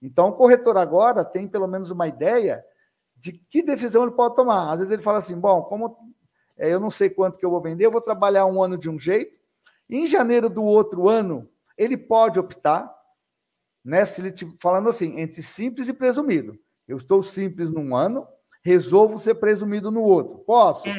Então, 0.00 0.28
o 0.28 0.32
corretor 0.32 0.76
agora 0.76 1.24
tem 1.24 1.46
pelo 1.46 1.66
menos 1.66 1.90
uma 1.90 2.06
ideia 2.06 2.64
de 3.16 3.32
que 3.32 3.62
decisão 3.62 4.02
ele 4.02 4.12
pode 4.12 4.36
tomar. 4.36 4.72
Às 4.72 4.78
vezes 4.78 4.92
ele 4.92 5.02
fala 5.02 5.18
assim: 5.18 5.38
bom, 5.38 5.62
como 5.62 6.14
é, 6.56 6.72
eu 6.72 6.80
não 6.80 6.90
sei 6.90 7.10
quanto 7.10 7.38
que 7.38 7.44
eu 7.44 7.50
vou 7.50 7.60
vender, 7.60 7.86
eu 7.86 7.90
vou 7.90 8.00
trabalhar 8.00 8.46
um 8.46 8.62
ano 8.62 8.78
de 8.78 8.88
um 8.88 8.98
jeito. 8.98 9.34
Em 9.88 10.06
janeiro 10.06 10.48
do 10.48 10.62
outro 10.62 11.08
ano, 11.08 11.48
ele 11.76 11.96
pode 11.96 12.38
optar, 12.38 12.90
né? 13.84 14.04
Se 14.04 14.20
ele 14.20 14.34
falando 14.60 14.88
assim, 14.88 15.20
entre 15.20 15.42
simples 15.42 15.88
e 15.88 15.92
presumido. 15.92 16.58
Eu 16.86 16.98
estou 16.98 17.22
simples 17.22 17.70
num 17.70 17.96
ano, 17.96 18.26
resolvo 18.62 19.18
ser 19.18 19.34
presumido 19.36 19.90
no 19.90 20.02
outro. 20.02 20.38
Posso? 20.40 20.88
É. 20.88 20.94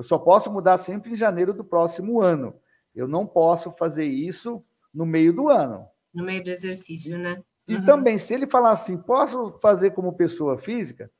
Eu 0.00 0.04
só 0.04 0.18
posso 0.18 0.50
mudar 0.50 0.78
sempre 0.78 1.12
em 1.12 1.16
janeiro 1.16 1.52
do 1.52 1.62
próximo 1.62 2.22
ano. 2.22 2.54
Eu 2.94 3.06
não 3.06 3.26
posso 3.26 3.70
fazer 3.72 4.06
isso 4.06 4.64
no 4.94 5.04
meio 5.04 5.30
do 5.30 5.50
ano. 5.50 5.86
No 6.12 6.24
meio 6.24 6.42
do 6.42 6.48
exercício, 6.48 7.18
né? 7.18 7.42
E 7.68 7.76
uhum. 7.76 7.84
também, 7.84 8.16
se 8.16 8.32
ele 8.32 8.46
falar 8.46 8.70
assim, 8.70 8.96
posso 8.96 9.58
fazer 9.60 9.90
como 9.90 10.14
pessoa 10.14 10.56
física, 10.56 11.10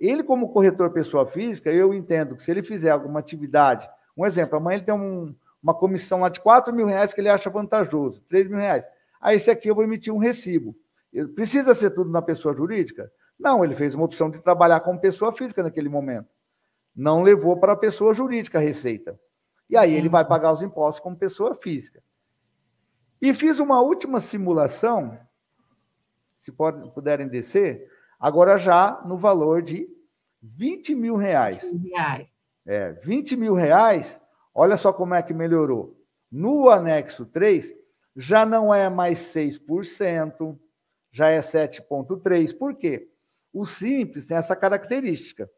ele, 0.00 0.22
como 0.22 0.54
corretor 0.54 0.90
pessoa 0.90 1.26
física, 1.26 1.70
eu 1.70 1.92
entendo 1.92 2.34
que 2.34 2.42
se 2.42 2.50
ele 2.50 2.62
fizer 2.62 2.88
alguma 2.88 3.20
atividade, 3.20 3.86
um 4.16 4.24
exemplo, 4.24 4.56
amanhã 4.56 4.78
ele 4.78 4.86
tem 4.86 4.94
um, 4.94 5.34
uma 5.62 5.74
comissão 5.74 6.20
lá 6.20 6.30
de 6.30 6.40
4 6.40 6.74
mil 6.74 6.86
reais 6.86 7.12
que 7.12 7.20
ele 7.20 7.28
acha 7.28 7.50
vantajoso, 7.50 8.22
3 8.26 8.48
mil 8.48 8.58
reais. 8.58 8.84
Aí 9.20 9.36
esse 9.36 9.50
aqui 9.50 9.68
eu 9.68 9.74
vou 9.74 9.84
emitir 9.84 10.14
um 10.14 10.18
recibo. 10.18 10.74
Precisa 11.34 11.74
ser 11.74 11.90
tudo 11.90 12.10
na 12.10 12.22
pessoa 12.22 12.54
jurídica? 12.54 13.12
Não, 13.38 13.62
ele 13.62 13.76
fez 13.76 13.94
uma 13.94 14.06
opção 14.06 14.30
de 14.30 14.40
trabalhar 14.40 14.80
como 14.80 14.98
pessoa 14.98 15.30
física 15.36 15.62
naquele 15.62 15.90
momento. 15.90 16.33
Não 16.94 17.22
levou 17.22 17.56
para 17.58 17.72
a 17.72 17.76
pessoa 17.76 18.14
jurídica 18.14 18.58
a 18.58 18.60
receita. 18.60 19.18
E 19.68 19.76
aí 19.76 19.94
ele 19.94 20.08
vai 20.08 20.24
pagar 20.24 20.52
os 20.52 20.62
impostos 20.62 21.00
como 21.00 21.16
pessoa 21.16 21.54
física. 21.54 22.02
E 23.20 23.32
fiz 23.32 23.58
uma 23.58 23.80
última 23.80 24.20
simulação, 24.20 25.18
se 26.42 26.52
pode, 26.52 26.88
puderem 26.92 27.26
descer, 27.26 27.90
agora 28.20 28.58
já 28.58 29.02
no 29.06 29.16
valor 29.16 29.62
de 29.62 29.88
20 30.42 30.94
mil 30.94 31.16
reais. 31.16 31.62
20 31.62 31.88
reais. 31.88 32.34
É, 32.66 32.92
20 32.92 33.36
mil 33.36 33.54
reais, 33.54 34.20
olha 34.54 34.76
só 34.76 34.92
como 34.92 35.14
é 35.14 35.22
que 35.22 35.32
melhorou. 35.32 35.98
No 36.30 36.68
anexo 36.68 37.24
3, 37.24 37.72
já 38.16 38.44
não 38.44 38.74
é 38.74 38.88
mais 38.88 39.18
6%, 39.34 40.58
já 41.10 41.30
é 41.30 41.40
7,3%. 41.40 42.58
Por 42.58 42.74
quê? 42.74 43.08
O 43.52 43.64
simples 43.64 44.26
tem 44.26 44.36
essa 44.36 44.54
característica. 44.54 45.50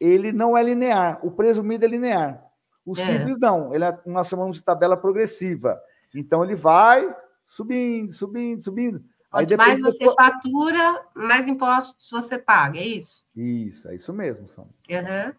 Ele 0.00 0.32
não 0.32 0.56
é 0.56 0.62
linear, 0.62 1.18
o 1.24 1.30
presumido 1.30 1.84
é 1.84 1.88
linear. 1.88 2.44
O 2.84 2.92
é. 2.98 3.04
simples 3.04 3.38
não, 3.38 3.74
ele 3.74 3.84
é, 3.84 3.98
nós 4.06 4.28
chamamos 4.28 4.56
de 4.56 4.64
tabela 4.64 4.96
progressiva. 4.96 5.80
Então 6.14 6.42
ele 6.42 6.54
vai 6.54 7.14
subindo, 7.46 8.12
subindo, 8.12 8.62
subindo. 8.62 9.04
Quanto 9.30 9.56
mais 9.58 9.80
você 9.80 9.98
depois... 9.98 10.16
fatura, 10.16 11.04
mais 11.14 11.46
impostos 11.46 12.10
você 12.10 12.38
paga, 12.38 12.78
é 12.78 12.86
isso? 12.86 13.26
Isso, 13.36 13.88
é 13.88 13.96
isso 13.96 14.12
mesmo, 14.12 14.48
Sandra. 14.48 14.72
Uhum. 14.90 15.34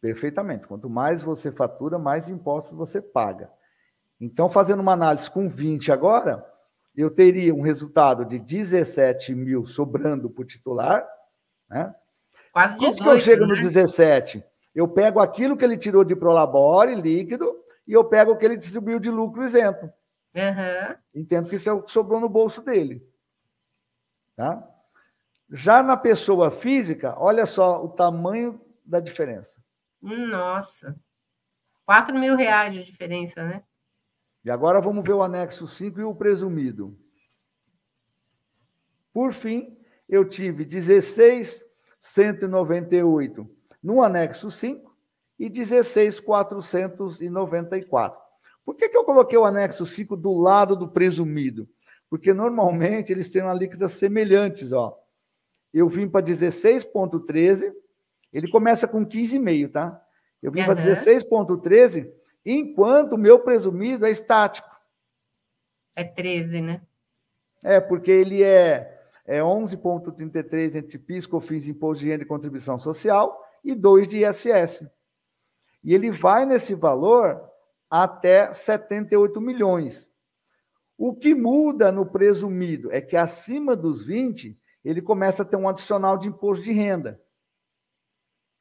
Perfeitamente. 0.00 0.66
Quanto 0.66 0.88
mais 0.88 1.22
você 1.22 1.52
fatura, 1.52 1.98
mais 1.98 2.28
impostos 2.30 2.76
você 2.76 3.00
paga. 3.00 3.50
Então, 4.18 4.48
fazendo 4.48 4.80
uma 4.80 4.92
análise 4.92 5.30
com 5.30 5.48
20 5.48 5.92
agora, 5.92 6.46
eu 6.96 7.10
teria 7.10 7.54
um 7.54 7.60
resultado 7.60 8.24
de 8.24 8.38
17 8.38 9.34
mil 9.34 9.66
sobrando 9.66 10.30
para 10.30 10.42
o 10.42 10.46
titular, 10.46 11.06
né? 11.68 11.94
Quase 12.56 12.74
18, 12.78 12.96
Como 12.96 13.10
que 13.10 13.16
eu 13.16 13.20
chego 13.20 13.46
né? 13.46 13.54
no 13.54 13.60
17? 13.60 14.42
Eu 14.74 14.88
pego 14.88 15.20
aquilo 15.20 15.58
que 15.58 15.62
ele 15.62 15.76
tirou 15.76 16.02
de 16.02 16.16
prolabore, 16.16 16.94
líquido, 16.94 17.54
e 17.86 17.92
eu 17.92 18.02
pego 18.02 18.32
o 18.32 18.38
que 18.38 18.46
ele 18.46 18.56
distribuiu 18.56 18.98
de 18.98 19.10
lucro 19.10 19.44
isento. 19.44 19.84
Uhum. 20.34 20.96
Entendo 21.14 21.50
que 21.50 21.56
isso 21.56 21.68
é 21.68 21.72
o 21.74 21.82
que 21.82 21.92
sobrou 21.92 22.18
no 22.18 22.30
bolso 22.30 22.62
dele. 22.62 23.06
Tá? 24.34 24.66
Já 25.50 25.82
na 25.82 25.98
pessoa 25.98 26.50
física, 26.50 27.14
olha 27.18 27.44
só 27.44 27.84
o 27.84 27.90
tamanho 27.90 28.58
da 28.86 29.00
diferença. 29.00 29.62
Nossa. 30.00 30.98
4 31.84 32.18
mil 32.18 32.36
reais 32.36 32.72
de 32.72 32.84
diferença, 32.84 33.44
né? 33.44 33.62
E 34.42 34.50
agora 34.50 34.80
vamos 34.80 35.04
ver 35.04 35.12
o 35.12 35.22
anexo 35.22 35.68
5 35.68 36.00
e 36.00 36.04
o 36.04 36.14
presumido. 36.14 36.98
Por 39.12 39.34
fim, 39.34 39.76
eu 40.08 40.26
tive 40.26 40.64
16,198 42.14 43.50
no 43.82 44.02
anexo 44.02 44.50
5 44.50 44.96
e 45.38 45.50
16,494. 45.50 48.18
Por 48.64 48.74
que, 48.74 48.88
que 48.88 48.96
eu 48.96 49.04
coloquei 49.04 49.38
o 49.38 49.44
anexo 49.44 49.86
5 49.86 50.16
do 50.16 50.32
lado 50.32 50.74
do 50.74 50.88
presumido? 50.88 51.68
Porque 52.08 52.32
normalmente 52.32 53.12
eles 53.12 53.30
têm 53.30 53.42
uma 53.42 53.52
líquida 53.52 53.86
semelhantes, 53.88 54.72
ó. 54.72 54.98
Eu 55.72 55.88
vim 55.88 56.08
para 56.08 56.24
16,13, 56.24 57.74
ele 58.32 58.48
começa 58.50 58.88
com 58.88 59.04
15,5, 59.04 59.72
tá? 59.72 60.02
Eu 60.42 60.50
vim 60.50 60.60
uhum. 60.60 60.66
para 60.66 60.82
16,13, 60.82 62.10
enquanto 62.44 63.12
o 63.14 63.18
meu 63.18 63.38
presumido 63.40 64.04
é 64.06 64.10
estático. 64.10 64.68
É 65.94 66.02
13, 66.04 66.62
né? 66.62 66.80
É, 67.62 67.78
porque 67.80 68.10
ele 68.10 68.42
é, 68.42 68.95
é 69.26 69.40
11,33 69.40 70.76
entre 70.76 70.98
PIS, 70.98 71.26
COFINS, 71.26 71.68
Imposto 71.68 72.04
de 72.04 72.10
Renda 72.10 72.22
e 72.22 72.26
Contribuição 72.26 72.78
Social 72.78 73.44
e 73.64 73.74
2 73.74 74.06
de 74.06 74.24
ISS. 74.24 74.88
E 75.82 75.94
ele 75.94 76.10
vai 76.10 76.46
nesse 76.46 76.74
valor 76.74 77.42
até 77.90 78.52
78 78.52 79.40
milhões. 79.40 80.08
O 80.96 81.14
que 81.14 81.34
muda 81.34 81.92
no 81.92 82.06
presumido 82.06 82.90
é 82.92 83.00
que 83.00 83.16
acima 83.16 83.76
dos 83.76 84.04
20, 84.04 84.58
ele 84.84 85.02
começa 85.02 85.42
a 85.42 85.44
ter 85.44 85.56
um 85.56 85.68
adicional 85.68 86.16
de 86.16 86.28
imposto 86.28 86.64
de 86.64 86.72
renda, 86.72 87.20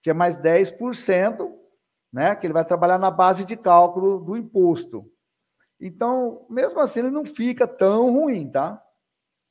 que 0.01 0.09
é 0.09 0.13
mais 0.13 0.35
10%, 0.35 1.51
né, 2.11 2.35
que 2.35 2.45
ele 2.45 2.53
vai 2.53 2.65
trabalhar 2.65 2.97
na 2.97 3.11
base 3.11 3.45
de 3.45 3.55
cálculo 3.55 4.19
do 4.19 4.35
imposto. 4.35 5.09
Então, 5.79 6.45
mesmo 6.49 6.79
assim, 6.79 6.99
ele 6.99 7.11
não 7.11 7.25
fica 7.25 7.67
tão 7.67 8.11
ruim, 8.11 8.49
tá? 8.49 8.81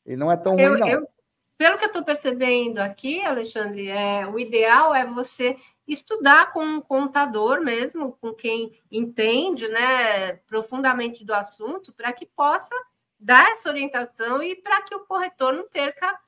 Ele 0.05 0.17
não 0.17 0.31
é 0.31 0.37
tão 0.37 0.59
eu, 0.59 0.73
ruim, 0.73 0.81
não. 0.81 0.89
Eu, 0.89 1.09
pelo 1.57 1.79
que 1.79 1.85
eu 1.85 1.89
estou 1.89 2.05
percebendo 2.05 2.79
aqui, 2.79 3.25
Alexandre, 3.25 3.89
é, 3.89 4.27
o 4.27 4.39
ideal 4.39 4.95
é 4.95 5.07
você 5.07 5.57
estudar 5.87 6.53
com 6.53 6.65
um 6.65 6.81
contador 6.81 7.61
mesmo, 7.61 8.13
com 8.21 8.33
quem 8.35 8.79
entende 8.91 9.69
né, 9.69 10.35
profundamente 10.47 11.25
do 11.25 11.35
assunto, 11.35 11.93
para 11.93 12.13
que 12.13 12.27
possa 12.27 12.75
dar 13.19 13.51
essa 13.53 13.69
orientação 13.69 14.43
e 14.43 14.57
para 14.57 14.83
que 14.83 14.95
o 14.95 15.05
corretor 15.07 15.55
não 15.55 15.69
perca, 15.69 16.19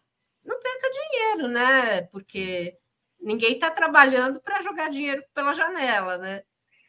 não 0.44 0.60
perca 0.60 0.90
dinheiro, 0.90 1.48
né? 1.48 2.02
Porque 2.02 2.76
ninguém 3.20 3.54
está 3.54 3.70
trabalhando 3.70 4.40
para 4.40 4.62
jogar 4.62 4.90
dinheiro 4.90 5.22
pela 5.34 5.52
janela, 5.52 6.18
né? 6.18 6.42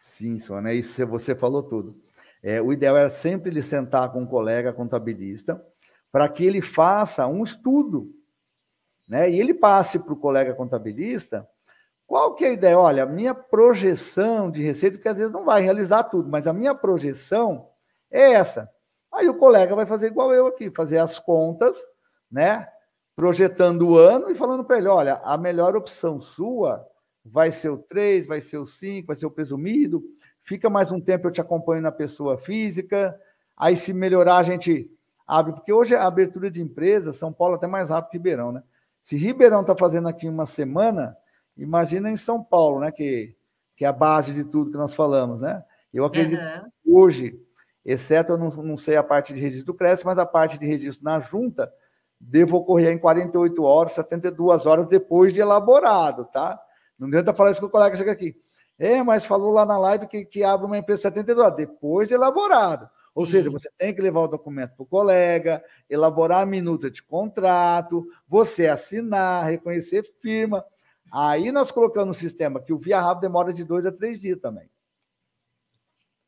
Sim, 0.04 0.40
Sônia, 0.40 0.74
isso 0.74 1.06
você 1.08 1.36
falou 1.36 1.64
tudo. 1.64 2.02
É, 2.44 2.62
o 2.62 2.72
ideal 2.72 2.96
é 2.96 3.10
sempre 3.10 3.50
ele 3.50 3.62
sentar 3.62 4.12
com 4.12 4.22
um 4.22 4.28
colega 4.28 4.72
contabilista 4.72 5.62
para 6.18 6.28
que 6.28 6.44
ele 6.44 6.62
faça 6.64 7.28
um 7.28 7.44
estudo, 7.44 8.12
né? 9.08 9.30
E 9.30 9.40
ele 9.40 9.54
passe 9.54 10.00
para 10.00 10.14
o 10.14 10.18
colega 10.18 10.56
contabilista 10.56 11.48
qual 12.08 12.34
que 12.34 12.44
é 12.44 12.48
a 12.48 12.54
ideia? 12.54 12.80
Olha, 12.80 13.04
a 13.04 13.06
minha 13.06 13.36
projeção 13.36 14.50
de 14.50 14.64
receita, 14.64 14.98
porque 14.98 15.10
às 15.10 15.18
vezes 15.18 15.32
não 15.32 15.46
vai 15.46 15.62
realizar 15.62 16.06
tudo, 16.06 16.28
mas 16.28 16.48
a 16.48 16.54
minha 16.54 16.74
projeção 16.74 17.70
é 18.10 18.32
essa. 18.32 18.68
Aí 19.14 19.30
o 19.30 19.38
colega 19.38 19.76
vai 19.76 19.86
fazer 19.86 20.08
igual 20.08 20.34
eu 20.34 20.48
aqui, 20.48 20.72
fazer 20.72 20.98
as 20.98 21.20
contas, 21.20 21.78
né? 22.32 22.68
Projetando 23.16 23.90
o 23.90 23.96
ano 23.96 24.32
e 24.32 24.36
falando 24.36 24.66
para 24.66 24.80
ele: 24.80 24.88
olha, 24.88 25.22
a 25.24 25.38
melhor 25.38 25.76
opção 25.76 26.20
sua 26.20 26.84
vai 27.24 27.52
ser 27.52 27.70
o 27.70 27.78
3, 27.78 28.26
vai 28.26 28.42
ser 28.42 28.58
o 28.58 28.66
5, 28.66 29.06
vai 29.06 29.16
ser 29.16 29.28
o 29.28 29.32
presumido. 29.32 30.02
Fica 30.42 30.68
mais 30.68 30.92
um 30.92 31.00
tempo, 31.00 31.28
eu 31.28 31.32
te 31.32 31.42
acompanho 31.42 31.84
na 31.84 31.92
pessoa 31.92 32.40
física. 32.40 33.16
Aí, 33.56 33.76
se 33.78 33.94
melhorar, 33.94 34.38
a 34.38 34.44
gente 34.44 34.90
abre, 35.28 35.54
porque 35.54 35.74
hoje 35.74 35.94
a 35.96 36.08
abertura 36.08 36.50
de 36.50 36.62
empresa, 36.62 37.12
São 37.12 37.34
Paulo 37.34 37.56
é 37.56 37.58
até 37.58 37.68
mais 37.68 37.90
rápido 37.90 38.12
que 38.12 38.18
Ribeirão, 38.18 38.52
né? 38.52 38.64
Se 39.04 39.16
Ribeirão 39.16 39.62
está 39.62 39.76
fazendo 39.76 40.08
aqui 40.08 40.28
uma 40.28 40.46
semana, 40.46 41.18
Imagina 41.58 42.10
em 42.10 42.18
São 42.18 42.44
Paulo, 42.44 42.80
né? 42.80 42.92
Que, 42.92 43.36
que 43.76 43.84
é 43.84 43.88
a 43.88 43.94
base 43.94 44.34
de 44.34 44.44
tudo 44.44 44.72
que 44.72 44.78
nós 44.78 44.94
falamos, 44.94 45.42
né? 45.42 45.64
Eu 45.92 46.06
acredito 46.06 46.40
uhum. 46.40 46.70
que 46.84 46.92
hoje, 46.92 47.42
exceto 47.84 48.34
eu 48.34 48.38
não, 48.38 48.50
não 48.50 48.78
sei 48.78 48.96
a 48.96 49.04
parte 49.04 49.34
de 49.34 49.40
registro 49.40 49.74
do 49.74 49.78
CRES, 49.78 50.04
mas 50.04 50.20
a 50.20 50.26
parte 50.26 50.60
de 50.60 50.66
registro 50.66 51.04
na 51.04 51.20
junta 51.20 51.72
deve 52.20 52.54
ocorrer 52.54 52.92
em 52.92 53.00
48 53.00 53.64
horas, 53.64 53.94
72 53.94 54.66
horas 54.66 54.86
depois 54.88 55.34
de 55.34 55.40
elaborado, 55.40 56.26
tá? 56.26 56.60
Não 56.98 57.08
adianta 57.08 57.34
falar 57.34 57.52
isso 57.52 57.60
que 57.60 57.66
o 57.66 57.72
colega 57.72 57.96
chega 57.96 58.12
aqui. 58.12 58.36
É, 58.78 59.02
mas 59.02 59.26
falou 59.26 59.52
lá 59.52 59.66
na 59.66 59.78
live 59.78 60.08
que, 60.08 60.26
que 60.26 60.44
abre 60.44 60.68
uma 60.68 60.78
empresa 60.78 61.04
72 61.04 61.40
horas, 61.40 61.58
depois 61.58 62.08
de 62.08 62.14
elaborado. 62.14 62.88
Ou 63.18 63.26
Sim. 63.26 63.32
seja, 63.32 63.50
você 63.50 63.68
tem 63.76 63.96
que 63.96 64.00
levar 64.00 64.20
o 64.20 64.28
documento 64.28 64.76
para 64.76 64.84
o 64.84 64.86
colega, 64.86 65.64
elaborar 65.90 66.44
a 66.44 66.46
minuta 66.46 66.88
de 66.92 67.02
contrato, 67.02 68.08
você 68.28 68.68
assinar, 68.68 69.44
reconhecer 69.44 70.04
firma. 70.22 70.64
Aí 71.12 71.52
nós 71.52 71.72
colocamos 71.72 72.10
no 72.10 72.14
sistema 72.14 72.62
que 72.62 72.72
o 72.72 72.78
via 72.78 73.02
rápido 73.02 73.22
demora 73.22 73.52
de 73.52 73.64
dois 73.64 73.88
a 73.88 73.92
três 73.92 74.22
dias 74.22 74.40
também. 74.40 74.70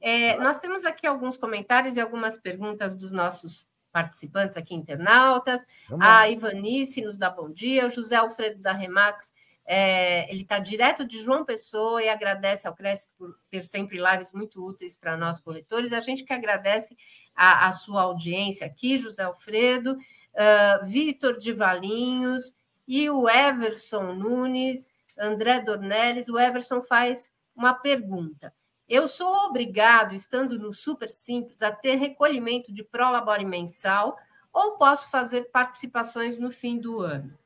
É, 0.02 0.36
nós 0.38 0.58
temos 0.58 0.84
aqui 0.84 1.06
alguns 1.06 1.38
comentários 1.38 1.96
e 1.96 2.02
algumas 2.02 2.36
perguntas 2.38 2.96
dos 2.96 3.12
nossos 3.12 3.68
participantes 3.92 4.58
aqui, 4.58 4.74
internautas. 4.74 5.64
Vamos 5.88 6.04
a 6.04 6.28
Ivanice 6.28 7.04
nos 7.04 7.20
dá 7.20 7.30
bom 7.30 7.52
dia. 7.52 7.86
O 7.86 7.90
José 7.92 8.16
Alfredo 8.16 8.64
da 8.64 8.74
Remax, 8.74 9.32
é, 9.72 10.28
ele 10.32 10.42
está 10.42 10.58
direto 10.58 11.06
de 11.06 11.20
João 11.20 11.46
Pessoa 11.46 12.02
e 12.02 12.10
agradece 12.10 12.68
ao 12.68 12.74
Cresce 12.74 13.08
por 13.16 13.38
ter 13.52 13.64
sempre 13.64 14.00
lives 14.00 14.34
muito 14.34 14.66
úteis 14.66 14.96
para 14.96 15.16
nós 15.16 15.40
corretores. 15.40 15.94
A 15.94 16.00
gente 16.00 16.24
que 16.24 16.34
agradece 16.34 16.98
a, 17.36 17.68
a 17.68 17.72
sua 17.72 18.02
audiência 18.02 18.66
aqui, 18.66 18.98
José 18.98 19.22
Alfredo, 19.22 19.92
uh, 19.94 20.88
Vitor 20.88 21.38
de 21.38 21.54
Valinhos 21.54 22.56
e 22.88 23.12
o 23.12 23.30
Everson 23.30 24.14
Nunes, 24.14 24.92
André 25.16 25.60
Dornelles. 25.60 26.30
O 26.30 26.40
Everson 26.40 26.82
faz 26.82 27.32
uma 27.56 27.76
pergunta. 27.76 28.52
Eu 28.88 29.08
sou 29.08 29.32
obrigado, 29.46 30.16
estando 30.16 30.58
no 30.58 30.74
Super 30.74 31.12
Simples, 31.12 31.62
a 31.62 31.72
ter 31.72 31.94
recolhimento 31.94 32.74
de 32.74 32.84
Prolabore 32.84 33.46
mensal 33.46 34.18
ou 34.52 34.80
posso 34.80 35.12
fazer 35.12 35.52
participações 35.52 36.40
no 36.40 36.50
fim 36.50 36.80
do 36.80 37.02
ano? 37.02 37.38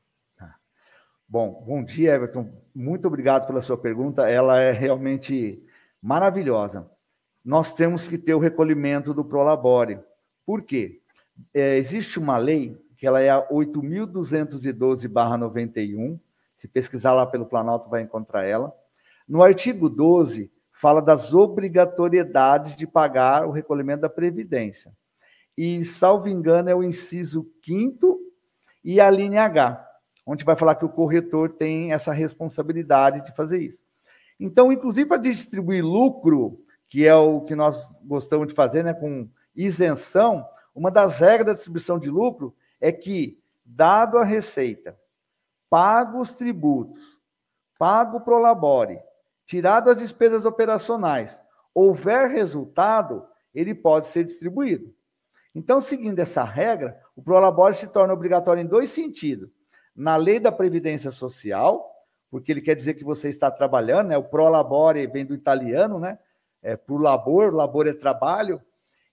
Bom, 1.34 1.64
bom 1.66 1.82
dia, 1.82 2.14
Everton. 2.14 2.48
Muito 2.72 3.08
obrigado 3.08 3.48
pela 3.48 3.60
sua 3.60 3.76
pergunta. 3.76 4.30
Ela 4.30 4.60
é 4.60 4.70
realmente 4.70 5.60
maravilhosa. 6.00 6.88
Nós 7.44 7.74
temos 7.74 8.06
que 8.06 8.16
ter 8.16 8.34
o 8.34 8.38
recolhimento 8.38 9.12
do 9.12 9.24
Prolabore. 9.24 9.98
Por 10.46 10.62
quê? 10.62 11.00
É, 11.52 11.76
existe 11.76 12.20
uma 12.20 12.38
lei, 12.38 12.80
que 12.96 13.04
ela 13.04 13.20
é 13.20 13.30
a 13.30 13.48
8.212-91. 13.48 16.20
Se 16.56 16.68
pesquisar 16.68 17.14
lá 17.14 17.26
pelo 17.26 17.46
Planalto, 17.46 17.90
vai 17.90 18.02
encontrar 18.02 18.44
ela. 18.44 18.72
No 19.28 19.42
artigo 19.42 19.88
12, 19.88 20.52
fala 20.80 21.02
das 21.02 21.34
obrigatoriedades 21.34 22.76
de 22.76 22.86
pagar 22.86 23.44
o 23.44 23.50
recolhimento 23.50 24.02
da 24.02 24.08
Previdência. 24.08 24.92
E, 25.58 25.84
salvo 25.84 26.28
engano, 26.28 26.70
é 26.70 26.74
o 26.76 26.84
inciso 26.84 27.44
5 27.64 28.20
e 28.84 29.00
a 29.00 29.10
linha 29.10 29.42
H, 29.42 29.93
onde 30.26 30.44
vai 30.44 30.56
falar 30.56 30.74
que 30.74 30.84
o 30.84 30.88
corretor 30.88 31.50
tem 31.50 31.92
essa 31.92 32.12
responsabilidade 32.12 33.24
de 33.24 33.34
fazer 33.34 33.58
isso. 33.58 33.84
Então, 34.38 34.72
inclusive 34.72 35.08
para 35.08 35.20
distribuir 35.20 35.84
lucro, 35.84 36.60
que 36.88 37.06
é 37.06 37.14
o 37.14 37.40
que 37.42 37.54
nós 37.54 37.76
gostamos 38.02 38.48
de 38.48 38.54
fazer, 38.54 38.82
né, 38.82 38.94
com 38.94 39.28
isenção, 39.54 40.46
uma 40.74 40.90
das 40.90 41.18
regras 41.18 41.46
da 41.46 41.52
distribuição 41.54 41.98
de 41.98 42.10
lucro 42.10 42.54
é 42.80 42.90
que, 42.90 43.40
dado 43.64 44.18
a 44.18 44.24
receita, 44.24 44.98
pago 45.70 46.20
os 46.20 46.34
tributos, 46.34 47.02
pago 47.78 48.18
o 48.18 48.20
prolabore, 48.20 48.98
tirado 49.46 49.90
as 49.90 49.98
despesas 49.98 50.44
operacionais, 50.44 51.38
houver 51.72 52.28
resultado, 52.28 53.26
ele 53.54 53.74
pode 53.74 54.06
ser 54.08 54.24
distribuído. 54.24 54.94
Então, 55.54 55.80
seguindo 55.80 56.18
essa 56.18 56.42
regra, 56.42 57.00
o 57.14 57.22
prolabore 57.22 57.74
se 57.74 57.86
torna 57.86 58.12
obrigatório 58.12 58.60
em 58.60 58.66
dois 58.66 58.90
sentidos. 58.90 59.48
Na 59.94 60.16
lei 60.16 60.40
da 60.40 60.50
Previdência 60.50 61.12
Social, 61.12 61.90
porque 62.30 62.50
ele 62.50 62.60
quer 62.60 62.74
dizer 62.74 62.94
que 62.94 63.04
você 63.04 63.28
está 63.28 63.50
trabalhando, 63.50 64.08
né? 64.08 64.18
O 64.18 64.24
prolabore 64.24 65.06
vem 65.06 65.24
do 65.24 65.34
italiano, 65.34 66.00
né? 66.00 66.18
É 66.60 66.76
pro 66.76 66.96
labor, 66.96 67.54
labor 67.54 67.86
é 67.86 67.92
trabalho. 67.92 68.60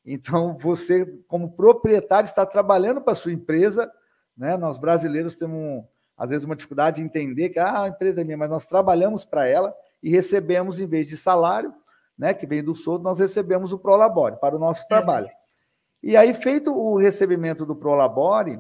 Então, 0.03 0.57
você, 0.59 1.05
como 1.27 1.51
proprietário, 1.51 2.25
está 2.25 2.45
trabalhando 2.45 3.01
para 3.01 3.13
a 3.13 3.15
sua 3.15 3.31
empresa, 3.31 3.91
né? 4.35 4.57
Nós 4.57 4.79
brasileiros 4.79 5.35
temos, 5.35 5.83
às 6.17 6.29
vezes, 6.29 6.45
uma 6.45 6.55
dificuldade 6.55 6.97
de 6.97 7.03
entender 7.03 7.49
que 7.49 7.59
ah, 7.59 7.83
a 7.83 7.87
empresa 7.89 8.21
é 8.21 8.23
minha, 8.23 8.37
mas 8.37 8.49
nós 8.49 8.65
trabalhamos 8.65 9.23
para 9.23 9.47
ela 9.47 9.75
e 10.01 10.09
recebemos, 10.09 10.79
em 10.79 10.87
vez 10.87 11.07
de 11.07 11.15
salário, 11.15 11.73
né, 12.17 12.33
que 12.33 12.45
vem 12.45 12.63
do 12.63 12.75
soldo, 12.75 13.03
nós 13.03 13.19
recebemos 13.19 13.71
o 13.71 13.79
Prolabore 13.79 14.37
para 14.37 14.55
o 14.55 14.59
nosso 14.59 14.87
trabalho. 14.87 15.27
É. 15.27 15.31
E 16.03 16.17
aí, 16.17 16.33
feito 16.33 16.71
o 16.71 16.97
recebimento 16.97 17.65
do 17.65 17.75
Prolabore, 17.75 18.59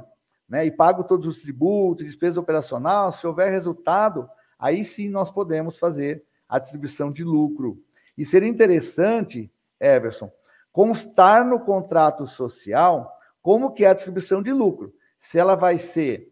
né, 0.51 0.65
e 0.65 0.69
pago 0.69 1.05
todos 1.05 1.25
os 1.25 1.41
tributos, 1.41 2.05
despesa 2.05 2.37
operacional, 2.37 3.13
se 3.13 3.25
houver 3.25 3.49
resultado, 3.49 4.29
aí 4.59 4.83
sim 4.83 5.09
nós 5.09 5.31
podemos 5.31 5.77
fazer 5.77 6.25
a 6.47 6.59
distribuição 6.59 7.09
de 7.09 7.23
lucro. 7.23 7.81
E 8.17 8.25
seria 8.25 8.49
interessante, 8.49 9.49
Everson, 9.79 10.29
constar 10.69 11.45
no 11.45 11.61
contrato 11.61 12.27
social 12.27 13.17
como 13.41 13.71
que 13.71 13.85
é 13.85 13.87
a 13.87 13.93
distribuição 13.93 14.43
de 14.43 14.51
lucro. 14.51 14.93
Se 15.17 15.39
ela 15.39 15.55
vai 15.55 15.77
ser 15.77 16.29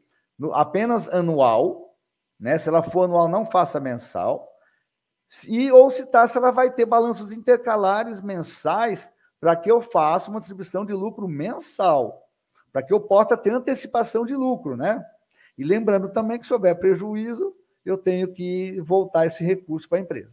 apenas 0.51 1.07
anual, 1.13 1.95
né? 2.37 2.57
Se 2.57 2.67
ela 2.67 2.83
for 2.83 3.03
anual, 3.03 3.29
não 3.29 3.45
faça 3.45 3.79
mensal. 3.79 4.49
E, 5.47 5.71
ou 5.71 5.91
se 5.91 6.05
tá, 6.05 6.27
se 6.27 6.37
ela 6.37 6.51
vai 6.51 6.69
ter 6.69 6.85
balanços 6.85 7.31
intercalares 7.31 8.21
mensais 8.21 9.09
para 9.39 9.55
que 9.55 9.71
eu 9.71 9.81
faça 9.81 10.29
uma 10.29 10.41
distribuição 10.41 10.85
de 10.85 10.91
lucro 10.91 11.25
mensal, 11.25 12.28
para 12.71 12.83
que 12.83 12.93
eu 12.93 12.99
possa 12.99 13.35
ter 13.35 13.51
antecipação 13.51 14.25
de 14.25 14.35
lucro, 14.35 14.75
né? 14.75 15.03
E 15.57 15.63
lembrando 15.63 16.11
também 16.11 16.39
que 16.39 16.45
se 16.45 16.53
houver 16.53 16.77
prejuízo, 16.79 17.53
eu 17.85 17.97
tenho 17.97 18.31
que 18.31 18.79
voltar 18.81 19.25
esse 19.25 19.43
recurso 19.43 19.87
para 19.89 19.97
a 19.97 20.01
empresa. 20.01 20.31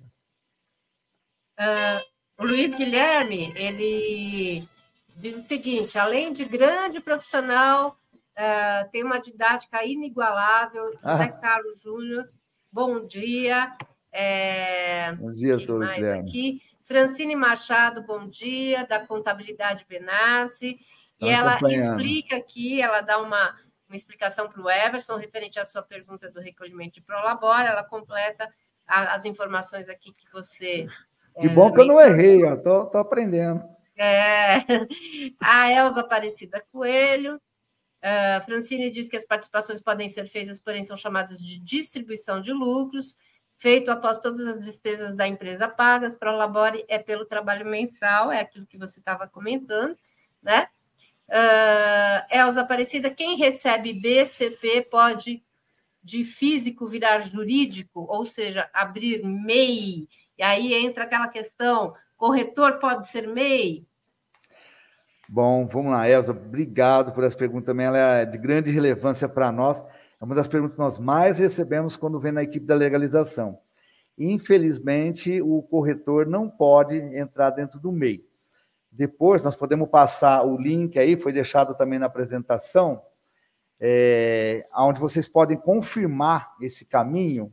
Uh, 1.58 2.42
o 2.42 2.44
Luiz 2.44 2.74
Guilherme, 2.76 3.52
ele 3.56 4.68
diz 5.16 5.36
o 5.36 5.46
seguinte, 5.46 5.98
além 5.98 6.32
de 6.32 6.44
grande 6.44 7.00
profissional, 7.00 7.98
uh, 8.14 8.90
tem 8.92 9.02
uma 9.02 9.18
didática 9.18 9.84
inigualável, 9.84 10.92
José 10.92 11.24
ah. 11.24 11.28
Carlos 11.32 11.80
Júnior, 11.80 12.28
bom 12.70 13.06
dia. 13.06 13.74
É, 14.12 15.12
bom 15.12 15.32
dia, 15.32 15.56
quem 15.58 15.68
mais 15.76 16.04
aqui? 16.04 16.62
Francine 16.84 17.34
Machado, 17.34 18.02
bom 18.02 18.28
dia, 18.28 18.86
da 18.86 19.00
Contabilidade 19.00 19.84
Benassi. 19.88 20.78
E 21.20 21.28
ela 21.28 21.58
explica 21.70 22.36
aqui, 22.36 22.80
ela 22.80 23.00
dá 23.00 23.18
uma, 23.18 23.54
uma 23.88 23.96
explicação 23.96 24.48
para 24.48 24.60
o 24.60 24.70
Everson 24.70 25.16
referente 25.16 25.58
à 25.58 25.64
sua 25.64 25.82
pergunta 25.82 26.30
do 26.30 26.40
recolhimento 26.40 26.94
de 26.94 27.00
Prolabora, 27.00 27.68
ela 27.68 27.84
completa 27.84 28.48
a, 28.86 29.14
as 29.14 29.24
informações 29.24 29.88
aqui 29.88 30.12
que 30.12 30.30
você. 30.32 30.86
Que 31.40 31.46
é, 31.46 31.48
bom 31.48 31.72
que 31.72 31.80
eu 31.80 31.86
não 31.86 32.00
errei, 32.00 32.44
estou 32.44 32.90
aprendendo. 32.94 33.64
É, 33.96 34.56
a 35.40 35.72
Elza 35.72 36.00
Aparecida 36.00 36.62
Coelho. 36.70 37.40
Uh, 37.96 38.44
Francine 38.44 38.90
diz 38.90 39.08
que 39.08 39.16
as 39.16 39.24
participações 39.24 39.80
podem 39.80 40.06
ser 40.06 40.28
feitas, 40.28 40.60
porém 40.60 40.84
são 40.84 40.96
chamadas 40.96 41.40
de 41.40 41.58
distribuição 41.58 42.40
de 42.40 42.52
lucros 42.52 43.16
feito 43.58 43.90
após 43.90 44.18
todas 44.18 44.46
as 44.46 44.60
despesas 44.60 45.14
da 45.14 45.26
empresa 45.26 45.68
pagas 45.68 46.16
para 46.16 46.32
o 46.32 46.36
Labore 46.36 46.84
é 46.88 46.98
pelo 46.98 47.24
trabalho 47.24 47.66
mensal, 47.66 48.30
é 48.30 48.40
aquilo 48.40 48.66
que 48.66 48.78
você 48.78 48.98
estava 48.98 49.26
comentando, 49.26 49.96
né? 50.42 50.68
Uh, 51.28 52.22
Elza 52.30 52.60
Aparecida, 52.60 53.10
quem 53.10 53.36
recebe 53.36 53.92
BCP 53.92 54.82
pode 54.90 55.42
de 56.02 56.24
físico 56.24 56.86
virar 56.86 57.20
jurídico, 57.20 58.06
ou 58.08 58.24
seja, 58.24 58.70
abrir 58.72 59.24
MEI, 59.24 60.08
e 60.38 60.42
aí 60.42 60.72
entra 60.72 61.02
aquela 61.02 61.26
questão, 61.26 61.94
corretor 62.16 62.78
pode 62.78 63.08
ser 63.08 63.26
MEI? 63.26 63.84
Bom, 65.28 65.66
vamos 65.66 65.90
lá, 65.90 66.08
Elza, 66.08 66.30
obrigado 66.30 67.10
por 67.12 67.24
essa 67.24 67.36
pergunta 67.36 67.66
também, 67.66 67.86
ela 67.86 67.98
é 67.98 68.24
de 68.24 68.38
grande 68.38 68.70
relevância 68.70 69.28
para 69.28 69.50
nós, 69.50 69.82
é 70.20 70.24
uma 70.24 70.36
das 70.36 70.46
perguntas 70.46 70.76
que 70.76 70.80
nós 70.80 71.00
mais 71.00 71.38
recebemos 71.38 71.96
quando 71.96 72.20
vem 72.20 72.30
na 72.30 72.44
equipe 72.44 72.64
da 72.64 72.76
legalização. 72.76 73.58
Infelizmente, 74.16 75.42
o 75.42 75.60
corretor 75.60 76.24
não 76.24 76.48
pode 76.48 76.96
entrar 76.96 77.50
dentro 77.50 77.80
do 77.80 77.90
MEI. 77.90 78.24
Depois, 78.96 79.42
nós 79.42 79.54
podemos 79.54 79.90
passar 79.90 80.42
o 80.42 80.56
link 80.56 80.98
aí, 80.98 81.16
foi 81.16 81.30
deixado 81.30 81.74
também 81.74 81.98
na 81.98 82.06
apresentação, 82.06 83.02
é, 83.78 84.66
onde 84.74 84.98
vocês 84.98 85.28
podem 85.28 85.58
confirmar 85.58 86.54
esse 86.62 86.86
caminho, 86.86 87.52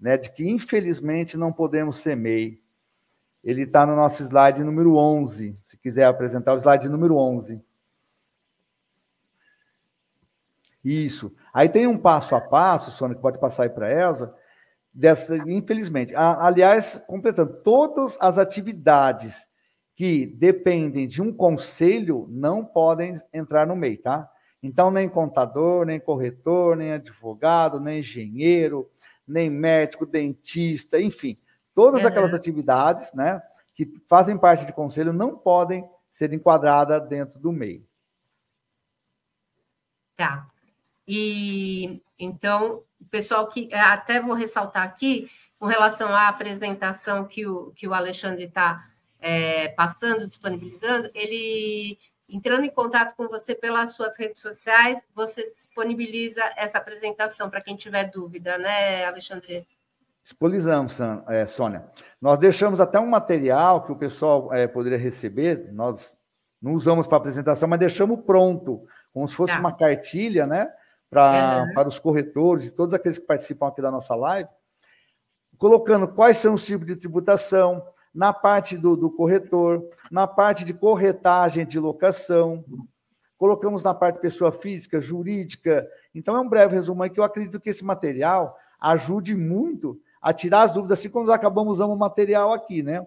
né, 0.00 0.16
de 0.16 0.32
que 0.32 0.48
infelizmente 0.48 1.36
não 1.36 1.52
podemos 1.52 1.98
ser 1.98 2.16
MEI. 2.16 2.58
Ele 3.44 3.64
está 3.64 3.84
no 3.84 3.94
nosso 3.94 4.22
slide 4.22 4.64
número 4.64 4.96
11, 4.96 5.54
se 5.66 5.76
quiser 5.76 6.04
apresentar 6.04 6.54
o 6.54 6.58
slide 6.58 6.88
número 6.88 7.18
11. 7.18 7.62
Isso. 10.82 11.30
Aí 11.52 11.68
tem 11.68 11.86
um 11.86 11.98
passo 11.98 12.34
a 12.34 12.40
passo, 12.40 12.90
Sônia, 12.92 13.14
que 13.14 13.22
pode 13.22 13.38
passar 13.38 13.64
aí 13.64 13.68
para 13.68 13.86
a 13.86 13.90
dessa, 14.94 15.36
infelizmente. 15.48 16.14
aliás, 16.16 17.02
completando, 17.06 17.52
todas 17.62 18.16
as 18.18 18.38
atividades 18.38 19.46
que 19.94 20.26
dependem 20.26 21.06
de 21.06 21.20
um 21.20 21.32
conselho 21.32 22.26
não 22.30 22.64
podem 22.64 23.20
entrar 23.32 23.66
no 23.66 23.76
MEI, 23.76 23.96
tá? 23.96 24.30
Então, 24.62 24.90
nem 24.90 25.08
contador, 25.08 25.84
nem 25.84 25.98
corretor, 25.98 26.76
nem 26.76 26.92
advogado, 26.92 27.80
nem 27.80 28.00
engenheiro, 28.00 28.88
nem 29.26 29.50
médico, 29.50 30.06
dentista, 30.06 31.00
enfim, 31.00 31.36
todas 31.74 32.02
uhum. 32.02 32.08
aquelas 32.08 32.32
atividades, 32.32 33.12
né, 33.12 33.42
que 33.74 33.90
fazem 34.08 34.38
parte 34.38 34.64
de 34.64 34.72
conselho 34.72 35.12
não 35.12 35.36
podem 35.36 35.88
ser 36.12 36.32
enquadradas 36.32 37.08
dentro 37.08 37.38
do 37.40 37.50
MEI. 37.50 37.84
Tá. 40.16 40.46
E 41.08 42.00
então, 42.18 42.82
o 43.00 43.04
pessoal 43.06 43.48
que 43.48 43.68
até 43.74 44.20
vou 44.20 44.34
ressaltar 44.34 44.84
aqui, 44.84 45.28
com 45.58 45.66
relação 45.66 46.14
à 46.14 46.28
apresentação 46.28 47.24
que 47.24 47.46
o, 47.46 47.72
que 47.72 47.88
o 47.88 47.94
Alexandre 47.94 48.44
está 48.44 48.88
é, 49.22 49.68
passando, 49.68 50.26
disponibilizando, 50.26 51.08
ele 51.14 51.96
entrando 52.28 52.64
em 52.64 52.70
contato 52.70 53.14
com 53.14 53.28
você 53.28 53.54
pelas 53.54 53.94
suas 53.94 54.18
redes 54.18 54.40
sociais, 54.40 55.06
você 55.14 55.50
disponibiliza 55.50 56.42
essa 56.56 56.78
apresentação 56.78 57.48
para 57.48 57.60
quem 57.60 57.76
tiver 57.76 58.04
dúvida, 58.04 58.58
né, 58.58 59.04
Alexandre? 59.04 59.66
Disponibilizamos, 60.24 60.98
é, 61.28 61.46
Sônia. 61.46 61.84
Nós 62.20 62.38
deixamos 62.38 62.80
até 62.80 62.98
um 62.98 63.06
material 63.06 63.84
que 63.84 63.92
o 63.92 63.96
pessoal 63.96 64.52
é, 64.52 64.66
poderia 64.66 64.98
receber, 64.98 65.70
nós 65.72 66.12
não 66.60 66.74
usamos 66.74 67.06
para 67.06 67.18
apresentação, 67.18 67.68
mas 67.68 67.78
deixamos 67.78 68.20
pronto, 68.24 68.86
como 69.12 69.28
se 69.28 69.34
fosse 69.34 69.52
tá. 69.52 69.60
uma 69.60 69.72
cartilha, 69.72 70.46
né? 70.46 70.72
Pra, 71.10 71.66
uhum. 71.66 71.74
Para 71.74 71.88
os 71.88 71.98
corretores 71.98 72.64
e 72.64 72.70
todos 72.70 72.94
aqueles 72.94 73.18
que 73.18 73.26
participam 73.26 73.68
aqui 73.68 73.82
da 73.82 73.90
nossa 73.90 74.14
live, 74.14 74.48
colocando 75.58 76.08
quais 76.08 76.38
são 76.38 76.54
os 76.54 76.64
tipos 76.64 76.86
de 76.86 76.96
tributação, 76.96 77.84
na 78.14 78.32
parte 78.32 78.76
do, 78.76 78.96
do 78.96 79.10
corretor, 79.10 79.82
na 80.10 80.26
parte 80.26 80.64
de 80.64 80.74
corretagem 80.74 81.66
de 81.66 81.78
locação, 81.78 82.64
colocamos 83.38 83.82
na 83.82 83.94
parte 83.94 84.20
pessoa 84.20 84.52
física, 84.52 85.00
jurídica. 85.00 85.88
Então, 86.14 86.36
é 86.36 86.40
um 86.40 86.48
breve 86.48 86.74
resumo 86.74 87.02
aí 87.02 87.10
que 87.10 87.18
eu 87.18 87.24
acredito 87.24 87.58
que 87.58 87.70
esse 87.70 87.84
material 87.84 88.56
ajude 88.80 89.34
muito 89.34 90.00
a 90.20 90.32
tirar 90.32 90.62
as 90.62 90.72
dúvidas, 90.72 90.98
assim 90.98 91.08
como 91.08 91.26
nós 91.26 91.34
acabamos 91.34 91.74
usando 91.74 91.92
o 91.92 91.98
material 91.98 92.52
aqui, 92.52 92.82
né? 92.82 93.04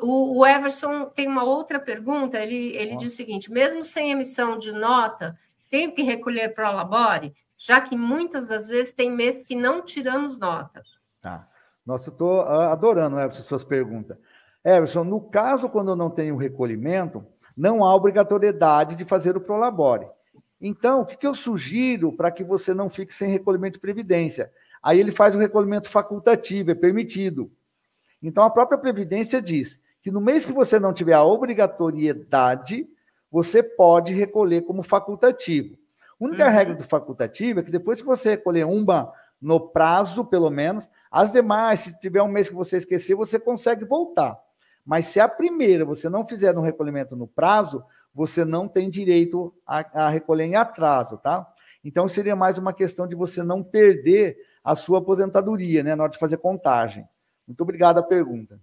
O, 0.00 0.38
o 0.38 0.46
Everson 0.46 1.06
tem 1.06 1.26
uma 1.26 1.42
outra 1.42 1.80
pergunta. 1.80 2.38
Ele, 2.38 2.76
ele 2.76 2.96
diz 2.96 3.12
o 3.12 3.16
seguinte: 3.16 3.50
mesmo 3.50 3.82
sem 3.82 4.12
emissão 4.12 4.56
de 4.56 4.70
nota, 4.70 5.36
tenho 5.68 5.92
que 5.92 6.02
recolher 6.02 6.54
para 6.54 6.70
o 6.70 6.74
Labore, 6.76 7.34
já 7.56 7.80
que 7.80 7.96
muitas 7.96 8.46
das 8.46 8.68
vezes 8.68 8.92
tem 8.92 9.10
meses 9.10 9.42
que 9.42 9.56
não 9.56 9.82
tiramos 9.82 10.38
nota. 10.38 10.82
Tá. 11.20 11.48
Nossa, 11.88 12.10
eu 12.10 12.12
estou 12.12 12.42
ah, 12.42 12.70
adorando, 12.70 13.18
Everson, 13.18 13.44
suas 13.44 13.64
perguntas. 13.64 14.18
Everson, 14.62 15.04
no 15.04 15.22
caso, 15.22 15.70
quando 15.70 15.88
eu 15.92 15.96
não 15.96 16.10
tenho 16.10 16.36
recolhimento, 16.36 17.24
não 17.56 17.82
há 17.82 17.96
obrigatoriedade 17.96 18.94
de 18.94 19.06
fazer 19.06 19.38
o 19.38 19.40
Prolabore. 19.40 20.06
Então, 20.60 21.00
o 21.00 21.06
que, 21.06 21.16
que 21.16 21.26
eu 21.26 21.34
sugiro 21.34 22.12
para 22.12 22.30
que 22.30 22.44
você 22.44 22.74
não 22.74 22.90
fique 22.90 23.14
sem 23.14 23.30
recolhimento 23.30 23.76
de 23.76 23.80
previdência? 23.80 24.52
Aí 24.82 25.00
ele 25.00 25.12
faz 25.12 25.34
o 25.34 25.38
recolhimento 25.38 25.88
facultativo, 25.88 26.70
é 26.70 26.74
permitido. 26.74 27.50
Então, 28.22 28.44
a 28.44 28.50
própria 28.50 28.76
Previdência 28.76 29.40
diz 29.40 29.80
que 30.02 30.10
no 30.10 30.20
mês 30.20 30.44
que 30.44 30.52
você 30.52 30.78
não 30.78 30.92
tiver 30.92 31.14
a 31.14 31.24
obrigatoriedade, 31.24 32.86
você 33.30 33.62
pode 33.62 34.12
recolher 34.12 34.60
como 34.60 34.82
facultativo. 34.82 35.78
A 36.20 36.22
única 36.22 36.44
uhum. 36.44 36.52
regra 36.52 36.74
do 36.74 36.84
facultativo 36.84 37.60
é 37.60 37.62
que 37.62 37.70
depois 37.70 38.02
que 38.02 38.06
você 38.06 38.28
recolher 38.28 38.66
uma 38.66 39.10
no 39.40 39.58
prazo, 39.58 40.22
pelo 40.22 40.50
menos, 40.50 40.86
as 41.10 41.32
demais, 41.32 41.80
se 41.80 41.98
tiver 41.98 42.22
um 42.22 42.28
mês 42.28 42.48
que 42.48 42.54
você 42.54 42.76
esquecer, 42.76 43.14
você 43.14 43.38
consegue 43.38 43.84
voltar. 43.84 44.38
Mas 44.84 45.06
se 45.06 45.20
a 45.20 45.28
primeira 45.28 45.84
você 45.84 46.08
não 46.08 46.26
fizer 46.26 46.54
no 46.54 46.62
recolhimento 46.62 47.14
no 47.14 47.26
prazo, 47.26 47.84
você 48.14 48.44
não 48.44 48.66
tem 48.66 48.88
direito 48.88 49.54
a, 49.66 50.06
a 50.06 50.08
recolher 50.08 50.44
em 50.44 50.56
atraso, 50.56 51.18
tá? 51.18 51.46
Então 51.84 52.08
seria 52.08 52.34
mais 52.34 52.58
uma 52.58 52.72
questão 52.72 53.06
de 53.06 53.14
você 53.14 53.42
não 53.42 53.62
perder 53.62 54.36
a 54.64 54.74
sua 54.74 54.98
aposentadoria, 54.98 55.82
né, 55.82 55.94
na 55.94 56.04
hora 56.04 56.12
de 56.12 56.18
fazer 56.18 56.38
contagem. 56.38 57.06
Muito 57.46 57.60
obrigado 57.62 57.98
a 57.98 58.02
pergunta. 58.02 58.60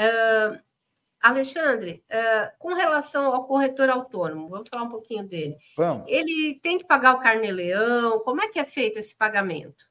Uh, 0.00 0.58
Alexandre, 1.20 2.04
uh, 2.10 2.50
com 2.58 2.74
relação 2.74 3.34
ao 3.34 3.44
corretor 3.44 3.90
autônomo, 3.90 4.48
vamos 4.48 4.68
falar 4.68 4.84
um 4.84 4.90
pouquinho 4.90 5.26
dele. 5.26 5.56
Vamos. 5.76 6.04
Ele 6.06 6.58
tem 6.62 6.78
que 6.78 6.86
pagar 6.86 7.14
o 7.14 7.20
carnê-leão? 7.20 8.20
Como 8.20 8.40
é 8.40 8.48
que 8.48 8.58
é 8.58 8.64
feito 8.64 8.98
esse 8.98 9.14
pagamento? 9.16 9.84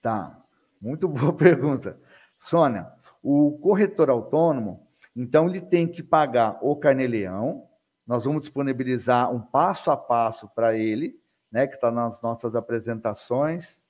Tá, 0.00 0.42
muito 0.80 1.06
boa 1.08 1.32
pergunta. 1.32 2.00
Sônia, 2.38 2.90
o 3.22 3.58
corretor 3.58 4.10
autônomo, 4.10 4.88
então 5.14 5.48
ele 5.48 5.60
tem 5.60 5.86
que 5.86 6.02
pagar 6.02 6.58
o 6.62 6.74
carnê-leão, 6.76 7.68
nós 8.06 8.24
vamos 8.24 8.42
disponibilizar 8.42 9.30
um 9.30 9.40
passo 9.40 9.90
a 9.90 9.96
passo 9.96 10.48
para 10.48 10.76
ele, 10.76 11.20
né, 11.50 11.66
que 11.66 11.74
está 11.74 11.90
nas 11.90 12.20
nossas 12.20 12.54
apresentações. 12.56 13.80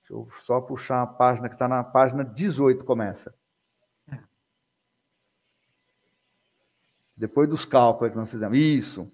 Deixa 0.00 0.12
eu 0.12 0.28
só 0.44 0.60
puxar 0.60 1.02
a 1.02 1.06
página 1.06 1.48
que 1.48 1.54
está 1.54 1.66
na 1.66 1.82
página 1.82 2.24
18, 2.24 2.84
começa. 2.84 3.34
Depois 7.16 7.48
dos 7.48 7.64
cálculos 7.64 8.12
que 8.12 8.18
nós 8.18 8.30
fizemos. 8.30 8.56
Isso. 8.56 9.10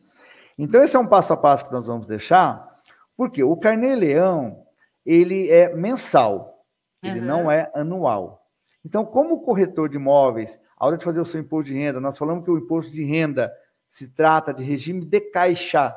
Então, 0.58 0.82
esse 0.82 0.96
é 0.96 0.98
um 0.98 1.06
passo 1.06 1.32
a 1.32 1.36
passo 1.36 1.64
que 1.64 1.72
nós 1.72 1.86
vamos 1.86 2.06
deixar, 2.06 2.82
porque 3.16 3.42
o 3.42 3.56
carnê-leão, 3.56 4.61
ele 5.04 5.50
é 5.50 5.74
mensal, 5.74 6.64
ele 7.02 7.20
uhum. 7.20 7.26
não 7.26 7.50
é 7.50 7.70
anual. 7.74 8.46
Então, 8.84 9.04
como 9.04 9.42
corretor 9.42 9.88
de 9.88 9.96
imóveis, 9.96 10.58
a 10.76 10.86
hora 10.86 10.96
de 10.96 11.04
fazer 11.04 11.20
o 11.20 11.24
seu 11.24 11.40
imposto 11.40 11.70
de 11.70 11.78
renda, 11.78 12.00
nós 12.00 12.18
falamos 12.18 12.44
que 12.44 12.50
o 12.50 12.58
imposto 12.58 12.90
de 12.90 13.04
renda 13.04 13.52
se 13.90 14.08
trata 14.08 14.52
de 14.52 14.62
regime 14.62 15.04
de 15.04 15.20
caixa 15.20 15.96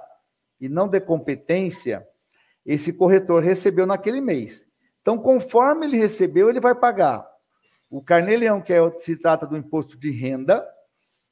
e 0.60 0.70
não 0.70 0.88
de 0.88 1.00
competência, 1.00 2.08
esse 2.66 2.92
corretor 2.92 3.44
recebeu 3.44 3.86
naquele 3.86 4.22
mês. 4.22 4.66
Então, 5.02 5.18
conforme 5.18 5.86
ele 5.86 5.98
recebeu, 5.98 6.50
ele 6.50 6.60
vai 6.60 6.76
pagar 6.76 7.28
o 7.90 8.02
carnê-leão, 8.02 8.62
que 8.62 8.74
é, 8.74 8.80
se 9.00 9.16
trata 9.16 9.46
do 9.46 9.56
imposto 9.56 9.98
de 9.98 10.12
renda, 10.12 10.68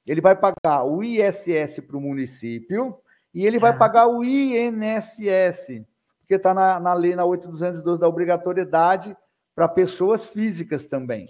ele 0.05 0.21
vai 0.21 0.35
pagar 0.35 0.83
o 0.83 1.03
ISS 1.03 1.79
para 1.85 1.97
o 1.97 2.01
município 2.01 2.97
e 3.33 3.45
ele 3.45 3.57
vai 3.57 3.71
ah. 3.71 3.77
pagar 3.77 4.07
o 4.07 4.23
INSS 4.23 5.83
porque 6.23 6.35
está 6.35 6.53
na, 6.53 6.79
na 6.79 6.93
lei, 6.93 7.15
na 7.15 7.25
8212, 7.25 7.99
da 7.99 8.07
obrigatoriedade 8.07 9.15
para 9.53 9.67
pessoas 9.67 10.25
físicas 10.25 10.85
também. 10.85 11.27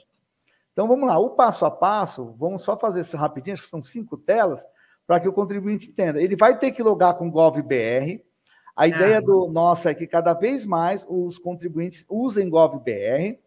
Então 0.71 0.87
vamos 0.87 1.07
lá, 1.07 1.17
o 1.17 1.31
passo 1.31 1.65
a 1.65 1.71
passo, 1.71 2.35
vamos 2.37 2.63
só 2.63 2.77
fazer 2.77 3.01
isso 3.01 3.17
rapidinho, 3.17 3.55
acho 3.55 3.63
que 3.63 3.69
são 3.69 3.83
cinco 3.83 4.17
telas, 4.17 4.63
para 5.05 5.19
que 5.19 5.27
o 5.27 5.33
contribuinte 5.33 5.89
entenda. 5.89 6.21
Ele 6.21 6.35
vai 6.35 6.57
ter 6.57 6.71
que 6.71 6.81
logar 6.81 7.15
com 7.15 7.27
o 7.27 7.31
GovBR. 7.31 8.23
A 8.75 8.87
ideia 8.87 9.21
do 9.21 9.47
nosso 9.47 9.87
é 9.87 9.93
que 9.93 10.07
cada 10.07 10.33
vez 10.33 10.65
mais 10.65 11.05
os 11.07 11.37
contribuintes 11.37 12.05
usem 12.07 12.49
GovBR. 12.49 13.39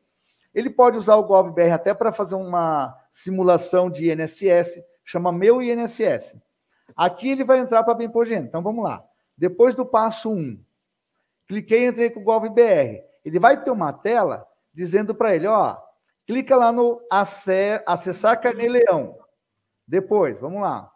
Ele 0.54 0.70
pode 0.70 0.96
usar 0.96 1.16
o 1.16 1.24
GovBR 1.24 1.70
até 1.70 1.94
para 1.94 2.12
fazer 2.12 2.35
uma 2.35 2.96
simulação 3.12 3.90
de 3.90 4.11
INSS, 4.11 4.82
chama 5.04 5.32
Meu 5.32 5.62
INSS. 5.62 6.37
Aqui 6.96 7.30
ele 7.30 7.44
vai 7.44 7.59
entrar 7.59 7.82
para 7.82 7.94
bem 7.94 8.09
por 8.09 8.26
gente. 8.26 8.46
Então 8.46 8.62
vamos 8.62 8.85
lá. 8.85 9.02
Depois 9.37 9.74
do 9.74 9.85
passo 9.85 10.30
1, 10.30 10.37
um, 10.37 10.64
Cliquei 11.46 11.85
e 11.85 11.88
entrei 11.88 12.11
com 12.11 12.20
o 12.20 12.24
GovBR. 12.24 13.02
Ele 13.24 13.38
vai 13.38 13.62
ter 13.62 13.70
uma 13.70 13.92
tela 13.92 14.46
dizendo 14.72 15.14
para 15.14 15.35
ele, 15.35 15.46
ó, 15.46 15.76
clica 16.26 16.56
lá 16.56 16.72
no 16.72 17.00
acessar 17.87 18.40
Carnê-Leão. 18.40 19.18
Depois, 19.87 20.38
vamos 20.40 20.61
lá. 20.61 20.90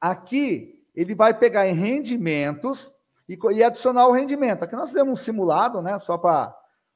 Aqui, 0.00 0.84
ele 0.94 1.14
vai 1.14 1.32
pegar 1.32 1.66
em 1.66 1.74
rendimentos 1.74 2.90
e, 3.28 3.38
e 3.52 3.64
adicionar 3.64 4.06
o 4.06 4.12
rendimento. 4.12 4.62
Aqui 4.62 4.76
nós 4.76 4.90
fizemos 4.90 5.20
um 5.20 5.22
simulado, 5.22 5.82
né? 5.82 5.98
Só 6.00 6.16
para 6.16 6.54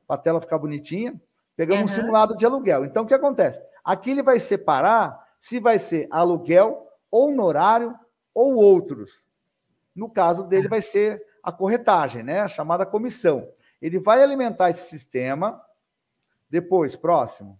a 0.08 0.16
tela 0.16 0.40
ficar 0.40 0.58
bonitinha. 0.58 1.20
Pegamos 1.56 1.90
uhum. 1.90 1.98
um 1.98 2.00
simulado 2.00 2.36
de 2.36 2.46
aluguel. 2.46 2.84
Então, 2.84 3.04
o 3.04 3.06
que 3.06 3.14
acontece? 3.14 3.60
Aqui 3.84 4.10
ele 4.10 4.22
vai 4.22 4.38
separar 4.38 5.20
se 5.40 5.58
vai 5.58 5.78
ser 5.78 6.06
aluguel, 6.10 6.86
honorário 7.10 7.98
ou 8.34 8.54
outros. 8.54 9.10
No 9.94 10.10
caso 10.10 10.44
dele, 10.44 10.68
vai 10.68 10.80
ser 10.80 11.24
a 11.42 11.52
corretagem, 11.52 12.22
né? 12.22 12.40
A 12.40 12.48
chamada 12.48 12.86
comissão. 12.86 13.48
Ele 13.80 13.98
vai 13.98 14.22
alimentar 14.22 14.70
esse 14.70 14.88
sistema. 14.88 15.60
Depois, 16.48 16.94
próximo. 16.94 17.58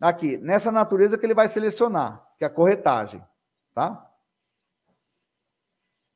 Aqui, 0.00 0.36
nessa 0.36 0.70
natureza 0.70 1.16
que 1.16 1.24
ele 1.24 1.34
vai 1.34 1.48
selecionar, 1.48 2.26
que 2.36 2.44
é 2.44 2.46
a 2.46 2.50
corretagem, 2.50 3.24
tá? 3.72 4.10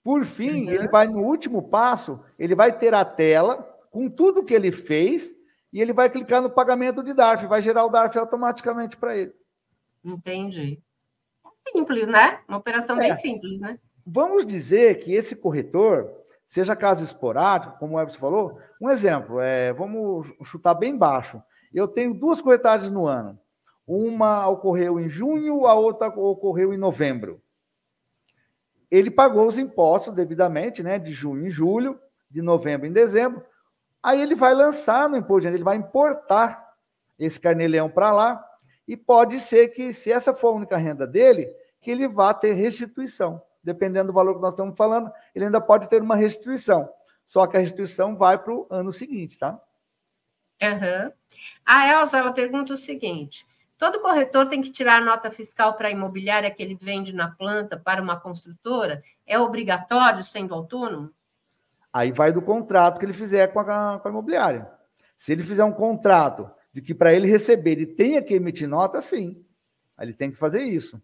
Por 0.03 0.25
fim, 0.25 0.67
uhum. 0.67 0.73
ele 0.73 0.89
vai 0.89 1.07
no 1.07 1.21
último 1.21 1.69
passo, 1.69 2.23
ele 2.39 2.55
vai 2.55 2.77
ter 2.77 2.95
a 2.95 3.05
tela 3.05 3.63
com 3.91 4.09
tudo 4.09 4.45
que 4.45 4.55
ele 4.55 4.73
fez 4.73 5.35
e 5.73 5.81
ele 5.81 5.93
vai 5.93 6.11
clicar 6.11 6.43
no 6.43 6.51
pagamento 6.51 7.03
de 7.03 7.15
DARF, 7.15 7.47
vai 7.47 7.63
gerar 7.63 7.85
o 7.85 7.91
DARF 7.91 8.19
automaticamente 8.19 8.97
para 8.97 9.17
ele. 9.17 9.35
Entendi. 10.05 10.83
Simples, 11.73 12.07
né? 12.07 12.43
Uma 12.49 12.59
operação 12.59 12.97
é. 12.97 13.01
bem 13.01 13.21
simples, 13.21 13.61
né? 13.61 13.79
Vamos 14.07 14.47
dizer 14.47 15.01
que 15.01 15.13
esse 15.13 15.37
corretor, 15.37 16.11
seja 16.47 16.75
caso 16.75 17.05
esporádico, 17.05 17.79
como 17.79 17.97
o 17.97 18.01
Everson 18.01 18.19
falou, 18.19 18.59
um 18.81 18.91
exemplo, 18.91 19.41
é, 19.41 19.73
vamos 19.73 20.27
chutar 20.45 20.75
bem 20.75 20.97
baixo. 20.97 21.43
Eu 21.73 21.87
tenho 21.87 22.15
duas 22.15 22.41
corretagens 22.41 22.91
no 22.91 23.07
ano. 23.07 23.39
Uma 23.87 24.49
ocorreu 24.49 24.99
em 24.99 25.09
junho, 25.09 25.67
a 25.67 25.75
outra 25.75 26.09
ocorreu 26.09 26.73
em 26.73 26.79
novembro. 26.79 27.41
Ele 28.91 29.11
pagou 29.11 29.47
os 29.47 29.59
impostos 29.59 30.15
devidamente, 30.15 30.83
né, 30.83 30.99
de 30.99 31.13
junho 31.13 31.47
em 31.47 31.51
julho, 31.51 32.01
de 32.29 32.43
novembro 32.43 32.87
em 32.87 32.93
dezembro. 32.93 33.45
Aí 34.03 34.21
ele 34.21 34.35
vai 34.35 34.55
lançar 34.55 35.09
no 35.09 35.17
imposto, 35.17 35.47
ele 35.47 35.63
vai 35.63 35.77
importar 35.77 36.75
esse 37.19 37.39
carnê-leão 37.39 37.89
para 37.89 38.11
lá. 38.11 38.45
E 38.89 38.97
pode 38.97 39.39
ser 39.39 39.69
que, 39.69 39.93
se 39.93 40.11
essa 40.11 40.35
for 40.35 40.49
a 40.49 40.57
única 40.57 40.77
renda 40.77 41.07
dele, 41.07 41.53
que 41.81 41.91
ele 41.91 42.09
vá 42.09 42.35
ter 42.35 42.53
restituição 42.53 43.41
dependendo 43.63 44.09
do 44.09 44.13
valor 44.13 44.35
que 44.35 44.41
nós 44.41 44.53
estamos 44.53 44.77
falando, 44.77 45.11
ele 45.35 45.47
ainda 45.47 45.61
pode 45.61 45.89
ter 45.89 46.03
uma 46.03 46.17
restituição. 46.17 46.89
Só 47.27 47.47
que 47.47 47.57
a 47.57 47.61
restituição 47.61 48.17
vai 48.17 48.39
para 48.39 48.53
o 48.53 48.67
ano 48.71 48.93
seguinte, 48.93 49.39
tá? 49.39 49.61
Uhum. 50.63 51.13
A 51.65 51.89
Elza 51.89 52.19
ela 52.19 52.33
pergunta 52.33 52.75
o 52.75 52.77
seguinte: 52.77 53.47
Todo 53.81 54.03
corretor 54.03 54.47
tem 54.47 54.61
que 54.61 54.71
tirar 54.71 54.97
a 54.97 55.05
nota 55.05 55.31
fiscal 55.31 55.73
para 55.73 55.89
a 55.89 55.91
imobiliária 55.91 56.51
que 56.51 56.63
ele 56.63 56.75
vende 56.79 57.15
na 57.15 57.31
planta 57.31 57.79
para 57.79 58.03
uma 58.03 58.21
construtora? 58.21 59.03
É 59.27 59.39
obrigatório 59.39 60.23
sendo 60.23 60.55
autônomo? 60.55 61.11
Aí 61.91 62.13
vai 62.13 62.31
do 62.31 62.43
contrato 62.43 62.99
que 62.99 63.07
ele 63.07 63.15
fizer 63.15 63.47
com 63.47 63.59
a, 63.61 63.99
com 63.99 64.07
a 64.07 64.11
imobiliária. 64.11 64.71
Se 65.19 65.33
ele 65.33 65.43
fizer 65.43 65.65
um 65.65 65.73
contrato 65.73 66.51
de 66.71 66.83
que 66.83 66.95
para 66.95 67.15
ele 67.15 67.27
receber 67.27 67.73
ele 67.73 67.87
tenha 67.87 68.21
que 68.21 68.35
emitir 68.35 68.69
nota, 68.69 69.01
sim. 69.01 69.41
Aí 69.97 70.09
ele 70.09 70.15
tem 70.15 70.31
que 70.31 70.37
fazer 70.37 70.63
isso. 70.63 71.01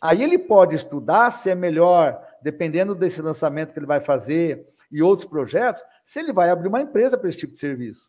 Aí 0.00 0.22
ele 0.22 0.38
pode 0.38 0.76
estudar 0.76 1.30
se 1.30 1.50
é 1.50 1.54
melhor, 1.54 2.22
dependendo 2.42 2.94
desse 2.94 3.20
lançamento 3.20 3.72
que 3.72 3.78
ele 3.78 3.86
vai 3.86 4.00
fazer 4.00 4.66
e 4.90 5.02
outros 5.02 5.28
projetos, 5.28 5.82
se 6.06 6.20
ele 6.20 6.32
vai 6.32 6.50
abrir 6.50 6.68
uma 6.68 6.80
empresa 6.80 7.18
para 7.18 7.28
esse 7.28 7.38
tipo 7.38 7.54
de 7.54 7.60
serviço. 7.60 8.08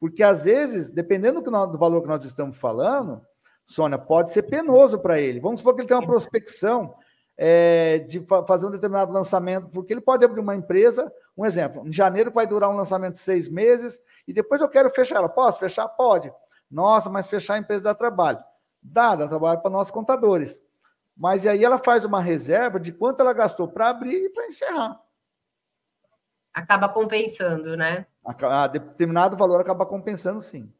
Porque 0.00 0.22
às 0.22 0.44
vezes, 0.44 0.90
dependendo 0.90 1.42
do 1.42 1.78
valor 1.78 2.00
que 2.00 2.08
nós 2.08 2.24
estamos 2.24 2.56
falando, 2.56 3.20
Sônia, 3.66 3.98
pode 3.98 4.30
ser 4.30 4.42
penoso 4.42 4.98
para 4.98 5.20
ele. 5.20 5.38
Vamos 5.38 5.60
supor 5.60 5.74
que 5.74 5.82
ele 5.82 5.88
tem 5.88 5.96
uma 5.96 6.06
prospecção 6.06 6.94
é, 7.36 7.98
de 8.00 8.26
fazer 8.46 8.66
um 8.66 8.70
determinado 8.70 9.12
lançamento, 9.12 9.68
porque 9.68 9.92
ele 9.92 10.00
pode 10.00 10.24
abrir 10.24 10.40
uma 10.40 10.54
empresa, 10.54 11.12
um 11.36 11.46
exemplo, 11.46 11.86
em 11.86 11.92
janeiro 11.92 12.30
vai 12.30 12.46
durar 12.46 12.70
um 12.70 12.76
lançamento 12.76 13.14
de 13.14 13.20
seis 13.20 13.48
meses, 13.48 13.98
e 14.26 14.32
depois 14.32 14.60
eu 14.60 14.68
quero 14.68 14.90
fechar 14.90 15.16
ela. 15.16 15.28
Posso 15.28 15.58
fechar? 15.58 15.86
Pode. 15.88 16.32
Nossa, 16.70 17.10
mas 17.10 17.26
fechar 17.26 17.54
a 17.54 17.58
empresa 17.58 17.82
dá 17.82 17.94
trabalho. 17.94 18.38
Dá, 18.82 19.14
dá 19.14 19.28
trabalho 19.28 19.60
para 19.60 19.70
nossos 19.70 19.90
contadores. 19.90 20.58
Mas 21.20 21.46
aí 21.46 21.62
ela 21.62 21.78
faz 21.78 22.02
uma 22.02 22.22
reserva 22.22 22.80
de 22.80 22.92
quanto 22.92 23.20
ela 23.20 23.34
gastou 23.34 23.68
para 23.68 23.90
abrir 23.90 24.24
e 24.24 24.30
para 24.30 24.46
encerrar. 24.46 24.98
Acaba 26.50 26.88
compensando, 26.88 27.76
né? 27.76 28.06
A, 28.24 28.64
a 28.64 28.66
determinado 28.66 29.36
valor 29.36 29.60
acaba 29.60 29.84
compensando, 29.84 30.42
sim. 30.42 30.72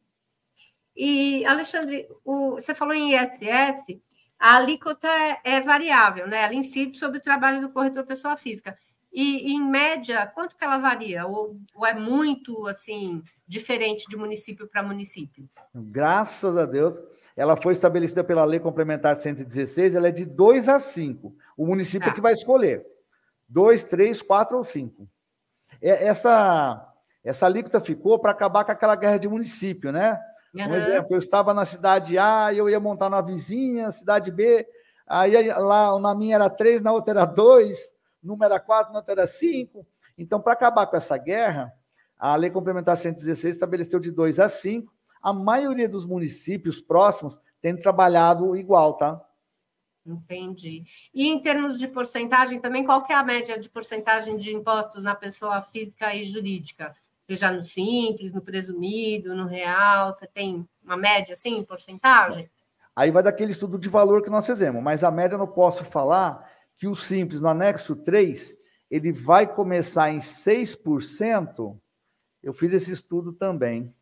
E, 0.96 1.44
Alexandre, 1.44 2.08
o, 2.24 2.52
você 2.52 2.74
falou 2.74 2.94
em 2.94 3.14
ISS, 3.14 4.00
a 4.38 4.56
alíquota 4.56 5.06
é, 5.08 5.40
é, 5.44 5.60
variável, 5.60 6.26
né? 6.26 6.40
Ela 6.40 6.54
incide 6.54 6.98
sobre 6.98 7.18
o 7.18 7.22
trabalho 7.22 7.60
do 7.60 7.70
corretor 7.70 8.06
pessoa 8.06 8.34
física. 8.34 8.78
E, 9.12 9.52
em 9.52 9.62
média, 9.62 10.26
quanto 10.26 10.56
que 10.56 10.64
ela 10.64 10.78
varia? 10.78 11.26
Ou, 11.26 11.60
ou 11.74 11.86
é 11.86 11.92
muito, 11.92 12.66
assim, 12.66 13.22
diferente 13.46 14.08
de 14.08 14.16
município 14.16 14.66
para 14.66 14.82
município? 14.82 15.46
Graças 15.74 16.56
a 16.56 16.64
Deus, 16.64 16.94
ela 17.40 17.56
foi 17.56 17.72
estabelecida 17.72 18.22
pela 18.22 18.44
Lei 18.44 18.60
Complementar 18.60 19.16
116, 19.16 19.94
ela 19.94 20.08
é 20.08 20.10
de 20.10 20.26
2 20.26 20.68
a 20.68 20.78
5. 20.78 21.34
O 21.56 21.66
município 21.66 22.06
é 22.06 22.12
que 22.12 22.20
vai 22.20 22.34
escolher. 22.34 22.84
2, 23.48 23.82
3, 23.84 24.20
4 24.20 24.58
ou 24.58 24.62
5. 24.62 25.08
É, 25.80 26.04
essa 26.06 26.86
essa 27.24 27.46
alíquota 27.46 27.80
ficou 27.80 28.18
para 28.18 28.32
acabar 28.32 28.62
com 28.62 28.72
aquela 28.72 28.94
guerra 28.94 29.16
de 29.16 29.26
município, 29.26 29.90
né? 29.90 30.20
Uhum. 30.54 30.68
Um 30.68 30.74
exemplo, 30.74 31.14
eu 31.14 31.18
estava 31.18 31.54
na 31.54 31.64
cidade 31.64 32.18
A, 32.18 32.52
eu 32.52 32.68
ia 32.68 32.78
montar 32.78 33.08
na 33.08 33.22
vizinha, 33.22 33.90
cidade 33.90 34.30
B, 34.30 34.66
aí 35.06 35.48
lá 35.48 35.98
na 35.98 36.14
minha 36.14 36.34
era 36.34 36.50
3, 36.50 36.82
na 36.82 36.92
outra 36.92 37.12
era 37.12 37.24
2, 37.24 37.78
numa 38.22 38.44
era 38.44 38.60
4, 38.60 38.92
na 38.92 38.98
outra 38.98 39.14
era 39.14 39.26
5. 39.26 39.86
Então, 40.18 40.42
para 40.42 40.52
acabar 40.52 40.86
com 40.86 40.96
essa 40.98 41.16
guerra, 41.16 41.72
a 42.18 42.36
Lei 42.36 42.50
Complementar 42.50 42.98
116 42.98 43.54
estabeleceu 43.54 43.98
de 43.98 44.10
2 44.10 44.38
a 44.38 44.46
5. 44.50 44.92
A 45.22 45.32
maioria 45.32 45.88
dos 45.88 46.06
municípios 46.06 46.80
próximos 46.80 47.36
tem 47.60 47.76
trabalhado 47.76 48.56
igual, 48.56 48.94
tá? 48.94 49.20
Entendi. 50.06 50.84
E 51.14 51.28
em 51.28 51.38
termos 51.42 51.78
de 51.78 51.86
porcentagem, 51.86 52.58
também 52.58 52.84
qual 52.84 53.02
que 53.02 53.12
é 53.12 53.16
a 53.16 53.22
média 53.22 53.58
de 53.58 53.68
porcentagem 53.68 54.36
de 54.36 54.54
impostos 54.54 55.02
na 55.02 55.14
pessoa 55.14 55.60
física 55.60 56.14
e 56.14 56.24
jurídica? 56.24 56.96
seja 57.30 57.52
no 57.52 57.62
simples, 57.62 58.32
no 58.32 58.42
presumido, 58.42 59.36
no 59.36 59.46
real? 59.46 60.12
Você 60.12 60.26
tem 60.26 60.68
uma 60.82 60.96
média 60.96 61.34
assim, 61.34 61.58
em 61.58 61.64
porcentagem? 61.64 62.50
Aí 62.94 63.10
vai 63.10 63.22
daquele 63.22 63.52
estudo 63.52 63.78
de 63.78 63.88
valor 63.88 64.22
que 64.22 64.30
nós 64.30 64.44
fizemos, 64.44 64.82
mas 64.82 65.04
a 65.04 65.10
média 65.10 65.36
eu 65.36 65.38
não 65.38 65.46
posso 65.46 65.84
falar 65.84 66.50
que 66.76 66.88
o 66.88 66.96
simples 66.96 67.40
no 67.40 67.48
anexo 67.48 67.94
3, 67.94 68.52
ele 68.90 69.12
vai 69.12 69.46
começar 69.46 70.10
em 70.10 70.18
6%. 70.18 71.78
Eu 72.42 72.52
fiz 72.52 72.72
esse 72.72 72.90
estudo 72.90 73.32
também. 73.32 73.94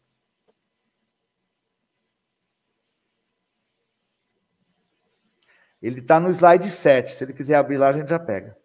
Ele 5.81 6.01
está 6.01 6.19
no 6.19 6.31
slide 6.31 6.71
7. 6.71 7.15
Se 7.15 7.25
ele 7.25 7.33
quiser 7.33 7.55
abrir 7.55 7.77
lá, 7.77 7.89
a 7.89 7.93
gente 7.93 8.09
já 8.09 8.19
pega. 8.19 8.57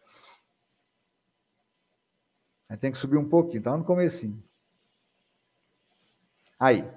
Aí 2.69 2.77
tem 2.77 2.91
que 2.91 2.97
subir 2.97 3.17
um 3.17 3.29
pouquinho, 3.29 3.59
está 3.59 3.77
no 3.77 3.83
comecinho. 3.83 4.43
Aí. 6.59 6.89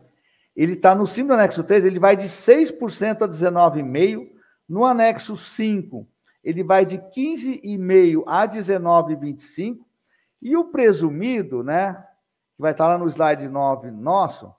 Ele 0.54 0.72
está 0.72 0.94
no 0.94 1.06
símbolo 1.06 1.36
do 1.36 1.40
anexo 1.40 1.62
3, 1.62 1.84
ele 1.84 1.98
vai 1.98 2.16
de 2.16 2.28
6% 2.28 3.22
a 3.22 3.28
19,5%. 3.28 4.34
No 4.66 4.84
anexo 4.84 5.36
5, 5.36 6.08
ele 6.42 6.64
vai 6.64 6.86
de 6.86 6.98
15,5% 6.98 8.24
a 8.26 8.48
19,25%. 8.48 9.78
E 10.40 10.56
o 10.56 10.64
presumido, 10.70 11.62
né, 11.62 11.94
que 12.54 12.62
vai 12.62 12.72
estar 12.72 12.88
lá 12.88 12.96
no 12.96 13.08
slide 13.08 13.48
9 13.48 13.90
nosso, 13.90 14.54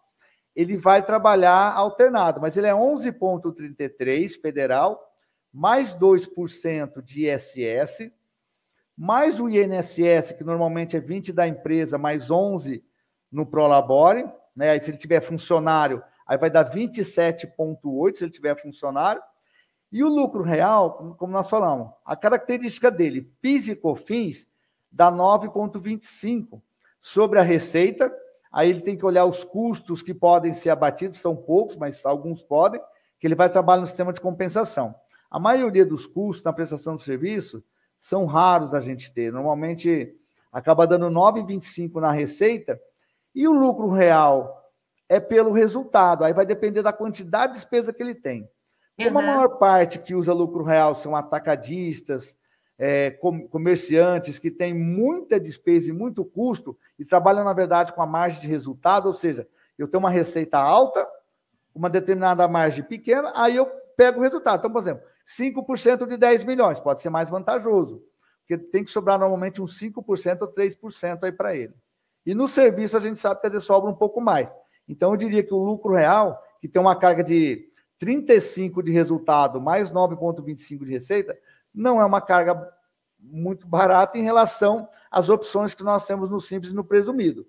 ele 0.56 0.78
vai 0.78 1.04
trabalhar 1.04 1.74
alternado, 1.74 2.42
mas 2.42 2.58
ele 2.58 2.68
é 2.68 2.74
11,33% 2.74 4.42
federal, 4.42 5.07
mais 5.54 5.94
2% 5.94 7.02
de 7.02 7.28
ISS, 7.28 8.12
mais 8.98 9.40
o 9.40 9.48
INSS, 9.48 10.32
que 10.38 10.44
normalmente 10.44 10.98
é 10.98 11.02
20% 11.02 11.34
da 11.34 11.48
empresa, 11.48 11.98
mais 11.98 12.28
11% 12.28 12.82
no 13.32 13.46
Prolabore, 13.46 14.26
né? 14.56 14.72
Aí, 14.72 14.82
se 14.82 14.90
ele 14.90 14.98
tiver 14.98 15.22
funcionário, 15.22 16.02
aí 16.26 16.38
vai 16.38 16.50
dar 16.50 16.70
27,8 16.70 18.18
se 18.18 18.24
ele 18.24 18.32
tiver 18.32 18.60
funcionário. 18.60 19.22
E 19.92 20.04
o 20.04 20.10
lucro 20.10 20.44
real, 20.44 21.16
como 21.18 21.32
nós 21.32 21.50
falamos, 21.50 21.92
a 22.04 22.16
característica 22.16 22.90
dele, 22.90 23.32
PIS 23.42 23.68
e 23.68 23.76
COFINS, 23.76 24.48
dá 24.92 25.12
9,25 25.12 26.62
sobre 27.02 27.40
a 27.40 27.44
receita. 27.44 28.12
Aí 28.52 28.70
ele 28.70 28.82
tem 28.82 28.98
que 28.98 29.06
olhar 29.06 29.26
os 29.26 29.44
custos 29.44 30.02
que 30.02 30.14
podem 30.14 30.54
ser 30.54 30.72
abatidos, 30.72 31.20
são 31.20 31.36
poucos, 31.36 31.76
mas 31.76 32.04
alguns 32.06 32.42
podem, 32.42 32.82
que 33.20 33.28
ele 33.28 33.36
vai 33.36 33.50
trabalhar 33.50 33.82
no 33.82 33.88
sistema 33.88 34.12
de 34.12 34.20
compensação. 34.20 34.96
A 35.30 35.40
maioria 35.40 35.86
dos 35.86 36.06
custos 36.06 36.44
na 36.44 36.54
prestação 36.54 36.96
do 36.96 37.02
serviço 37.02 37.64
são 38.00 38.26
raros 38.26 38.74
a 38.74 38.80
gente 38.80 39.12
ter. 39.12 39.32
Normalmente 39.32 40.16
acaba 40.52 40.88
dando 40.88 41.10
9,25 41.10 42.00
na 42.00 42.12
receita 42.12 42.80
e 43.34 43.48
o 43.48 43.54
lucro 43.54 43.90
real 43.90 44.72
é 45.10 45.20
pelo 45.20 45.52
resultado. 45.52 46.24
Aí 46.24 46.34
vai 46.34 46.46
depender 46.46 46.82
da 46.82 46.94
quantidade 46.94 47.54
de 47.54 47.60
despesa 47.60 47.94
que 47.94 48.02
ele 48.02 48.16
tem. 48.16 48.50
Como 48.98 49.20
uhum. 49.20 49.24
a 49.24 49.36
maior 49.36 49.50
parte 49.58 50.00
que 50.00 50.16
usa 50.16 50.34
lucro 50.34 50.64
real 50.64 50.96
são 50.96 51.16
atacadistas, 51.16 52.36
é, 52.80 53.12
comerciantes 53.50 54.40
que 54.40 54.52
têm 54.52 54.74
muita 54.74 55.40
despesa 55.40 55.90
e 55.90 55.94
muito 55.94 56.24
custo 56.24 56.78
e 56.98 57.06
trabalham, 57.06 57.44
na 57.44 57.54
verdade, 57.54 57.94
com 57.94 58.02
a 58.02 58.06
margem 58.06 58.40
de 58.40 58.48
resultado, 58.48 59.08
ou 59.08 59.14
seja, 59.14 59.48
eu 59.78 59.88
tenho 59.88 60.00
uma 60.00 60.10
receita 60.10 60.58
alta, 60.58 61.08
uma 61.74 61.90
determinada 61.90 62.48
margem 62.48 62.84
pequena, 62.84 63.32
aí 63.36 63.56
eu 63.56 63.66
pego 63.96 64.20
o 64.20 64.24
resultado. 64.24 64.60
Então, 64.60 64.72
por 64.72 64.82
exemplo, 64.82 65.04
5% 65.28 66.08
de 66.08 66.18
10 66.18 66.46
milhões 66.46 66.80
pode 66.80 67.02
ser 67.02 67.10
mais 67.10 67.30
vantajoso, 67.30 68.02
porque 68.40 68.58
tem 68.58 68.84
que 68.84 68.92
sobrar 68.92 69.20
normalmente 69.20 69.62
uns 69.62 69.78
5% 69.80 70.42
ou 70.42 70.54
3% 70.54 71.24
aí 71.24 71.32
para 71.32 71.56
ele. 71.56 71.74
E 72.26 72.34
no 72.34 72.48
serviço 72.48 72.96
a 72.96 73.00
gente 73.00 73.20
sabe 73.20 73.42
que 73.42 73.48
às 73.48 73.54
vezes 73.54 73.68
sobra 73.68 73.90
um 73.90 73.96
pouco 73.96 74.22
mais. 74.22 74.52
Então 74.88 75.12
eu 75.12 75.18
diria 75.18 75.44
que 75.44 75.54
o 75.54 75.64
lucro 75.64 75.94
real, 75.94 76.42
que 76.62 76.68
tem 76.68 76.82
uma 76.82 76.96
carga 76.96 77.24
de 77.24 77.70
35 78.00 78.82
de 78.82 78.92
resultado 78.92 79.60
mais 79.60 79.92
9,25 79.92 80.86
de 80.86 80.92
receita, 80.92 81.38
não 81.74 82.02
é 82.02 82.06
uma 82.06 82.22
carga 82.22 82.74
muito 83.20 83.68
barata 83.68 84.18
em 84.18 84.24
relação 84.24 84.88
às 85.12 85.30
opções 85.30 85.74
que 85.74 85.84
nós 85.84 86.06
temos 86.06 86.30
no 86.30 86.40
simples 86.40 86.72
e 86.72 86.76
no 86.76 86.84
presumido. 86.84 87.46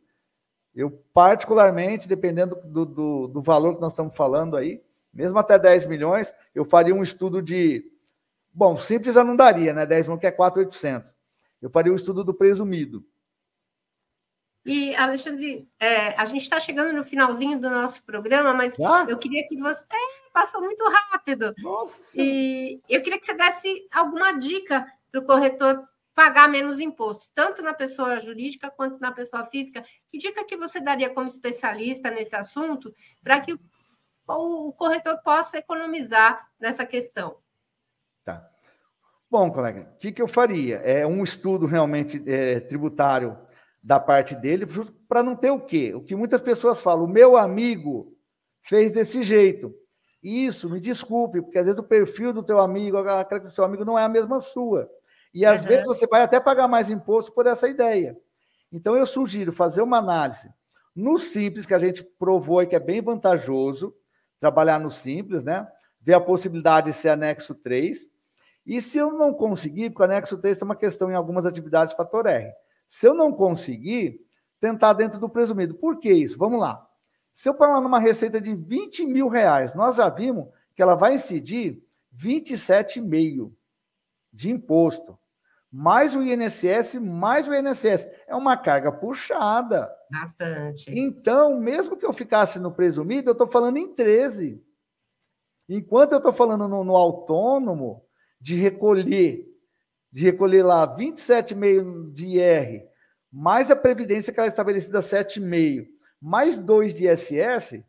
Eu, 0.74 0.90
particularmente, 1.12 2.08
dependendo 2.08 2.56
do, 2.64 2.84
do, 2.84 3.28
do 3.28 3.42
valor 3.42 3.74
que 3.74 3.80
nós 3.80 3.92
estamos 3.92 4.16
falando 4.16 4.56
aí, 4.56 4.82
mesmo 5.12 5.38
até 5.38 5.58
10 5.58 5.86
milhões, 5.86 6.32
eu 6.54 6.64
faria 6.64 6.94
um 6.94 7.02
estudo 7.02 7.42
de. 7.42 7.90
Bom, 8.52 8.78
simples 8.78 9.16
eu 9.16 9.24
não 9.24 9.36
daria, 9.36 9.72
né? 9.72 9.86
10 9.86 10.06
milhões 10.06 10.20
que 10.20 10.26
é 10.26 10.32
4,800. 10.32 11.12
Eu 11.60 11.70
faria 11.70 11.92
um 11.92 11.96
estudo 11.96 12.24
do 12.24 12.34
presumido. 12.34 13.04
E, 14.64 14.94
Alexandre, 14.96 15.66
é, 15.80 16.08
a 16.20 16.24
gente 16.26 16.42
está 16.42 16.60
chegando 16.60 16.92
no 16.92 17.04
finalzinho 17.04 17.58
do 17.58 17.70
nosso 17.70 18.04
programa, 18.04 18.52
mas 18.52 18.74
ah? 18.80 19.06
eu 19.08 19.16
queria 19.16 19.46
que 19.48 19.56
você. 19.56 19.84
É, 19.84 20.28
passou 20.38 20.60
muito 20.60 20.84
rápido. 21.10 21.52
Nossa. 21.58 21.98
E 22.14 22.80
eu 22.88 23.02
queria 23.02 23.18
que 23.18 23.24
você 23.24 23.34
desse 23.34 23.86
alguma 23.92 24.32
dica 24.32 24.86
para 25.10 25.20
o 25.20 25.24
corretor 25.24 25.82
pagar 26.14 26.48
menos 26.48 26.78
imposto, 26.78 27.26
tanto 27.34 27.62
na 27.62 27.72
pessoa 27.72 28.18
jurídica 28.20 28.70
quanto 28.70 29.00
na 29.00 29.10
pessoa 29.10 29.46
física. 29.46 29.84
Que 30.08 30.18
dica 30.18 30.44
que 30.44 30.56
você 30.56 30.80
daria 30.80 31.10
como 31.10 31.26
especialista 31.26 32.10
nesse 32.10 32.34
assunto 32.36 32.94
para 33.22 33.40
que 33.40 33.52
o, 33.52 33.60
o 34.28 34.72
corretor 34.72 35.18
possa 35.22 35.58
economizar 35.58 36.48
nessa 36.60 36.84
questão? 36.84 37.36
Tá. 38.24 38.48
Bom, 39.30 39.50
colega, 39.50 39.90
o 39.94 39.98
que, 39.98 40.12
que 40.12 40.22
eu 40.22 40.28
faria? 40.28 40.76
É 40.76 41.06
um 41.06 41.24
estudo 41.24 41.66
realmente 41.66 42.22
é, 42.26 42.60
tributário 42.60 43.38
da 43.82 43.98
parte 43.98 44.34
dele, 44.34 44.66
para 45.08 45.22
não 45.22 45.36
ter 45.36 45.50
o 45.50 45.60
quê? 45.60 45.94
O 45.94 46.02
que 46.02 46.14
muitas 46.14 46.40
pessoas 46.40 46.80
falam, 46.80 47.04
o 47.04 47.08
meu 47.08 47.36
amigo 47.36 48.16
fez 48.62 48.90
desse 48.90 49.22
jeito. 49.22 49.74
Isso, 50.22 50.68
me 50.68 50.80
desculpe, 50.80 51.40
porque 51.40 51.58
às 51.58 51.64
vezes 51.64 51.78
o 51.78 51.84
perfil 51.84 52.32
do 52.32 52.42
teu 52.42 52.58
amigo, 52.58 52.98
a 52.98 53.22
do 53.22 53.50
seu 53.50 53.64
amigo 53.64 53.84
não 53.84 53.98
é 53.98 54.04
a 54.04 54.08
mesma 54.08 54.40
sua. 54.40 54.90
E 55.32 55.46
às 55.46 55.62
uhum. 55.62 55.68
vezes 55.68 55.86
você 55.86 56.06
vai 56.06 56.22
até 56.22 56.40
pagar 56.40 56.66
mais 56.66 56.90
imposto 56.90 57.32
por 57.32 57.46
essa 57.46 57.68
ideia. 57.68 58.16
Então 58.72 58.96
eu 58.96 59.06
sugiro 59.06 59.52
fazer 59.52 59.80
uma 59.80 59.98
análise 59.98 60.50
no 60.94 61.18
simples, 61.18 61.64
que 61.64 61.74
a 61.74 61.78
gente 61.78 62.02
provou 62.02 62.66
que 62.66 62.74
é 62.74 62.80
bem 62.80 63.00
vantajoso 63.00 63.94
trabalhar 64.40 64.78
no 64.78 64.90
simples, 64.90 65.42
né? 65.42 65.66
Ver 66.00 66.14
a 66.14 66.20
possibilidade 66.20 66.90
de 66.90 66.96
ser 66.96 67.10
anexo 67.10 67.54
3. 67.54 67.98
E 68.64 68.82
se 68.82 68.98
eu 68.98 69.12
não 69.12 69.32
conseguir, 69.32 69.90
porque 69.90 70.02
o 70.02 70.04
anexo 70.04 70.38
3 70.38 70.58
tem 70.58 70.64
uma 70.64 70.76
questão 70.76 71.10
em 71.10 71.14
algumas 71.14 71.46
atividades 71.46 71.94
fator 71.94 72.26
R. 72.26 72.52
Se 72.88 73.06
eu 73.06 73.14
não 73.14 73.32
conseguir, 73.32 74.20
tentar 74.60 74.92
dentro 74.92 75.18
do 75.18 75.28
presumido. 75.28 75.74
Por 75.74 75.98
que 75.98 76.10
isso? 76.10 76.36
Vamos 76.38 76.60
lá. 76.60 76.86
Se 77.32 77.48
eu 77.48 77.54
falar 77.54 77.80
numa 77.80 77.98
receita 77.98 78.40
de 78.40 78.54
20 78.54 79.06
mil 79.06 79.28
reais, 79.28 79.74
nós 79.74 79.96
já 79.96 80.08
vimos 80.08 80.48
que 80.74 80.82
ela 80.82 80.94
vai 80.94 81.14
incidir 81.14 81.82
27,5 82.16 83.52
de 84.32 84.50
imposto. 84.50 85.18
Mais 85.70 86.14
o 86.16 86.22
INSS, 86.22 86.94
mais 86.94 87.46
o 87.46 87.54
INSS. 87.54 88.06
É 88.26 88.34
uma 88.34 88.56
carga 88.56 88.90
puxada. 88.90 89.90
Bastante. 90.10 90.90
Então, 90.90 91.60
mesmo 91.60 91.96
que 91.96 92.06
eu 92.06 92.12
ficasse 92.12 92.58
no 92.58 92.72
presumido, 92.72 93.28
eu 93.28 93.32
estou 93.32 93.46
falando 93.46 93.76
em 93.76 93.94
13. 93.94 94.62
Enquanto 95.68 96.12
eu 96.12 96.18
estou 96.18 96.32
falando 96.32 96.66
no, 96.66 96.82
no, 96.82 96.96
autônomo, 96.96 98.02
de 98.40 98.54
recolher, 98.54 99.46
de 100.10 100.24
recolher 100.24 100.62
lá 100.62 100.96
27,5 100.96 102.12
de 102.12 102.24
IR, 102.38 102.88
mais 103.30 103.70
a 103.70 103.76
previdência 103.76 104.32
que 104.32 104.40
ela 104.40 104.46
é 104.46 104.50
estabelecida 104.50 105.02
7,5, 105.02 105.86
mais 106.20 106.56
2 106.56 106.94
de 106.94 107.06
ISS, 107.06 107.84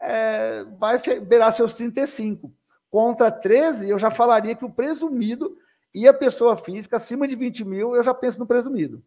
é, 0.00 0.64
vai 0.78 1.00
beirar 1.20 1.52
seus 1.54 1.74
35. 1.74 2.52
Contra 2.90 3.30
13, 3.30 3.88
eu 3.88 3.98
já 3.98 4.10
falaria 4.10 4.56
que 4.56 4.64
o 4.64 4.72
presumido 4.72 5.56
e 5.94 6.06
a 6.06 6.14
pessoa 6.14 6.56
física 6.56 6.96
acima 6.96 7.26
de 7.26 7.34
20 7.34 7.64
mil, 7.64 7.94
eu 7.94 8.02
já 8.02 8.12
penso 8.12 8.38
no 8.38 8.46
presumido. 8.46 9.02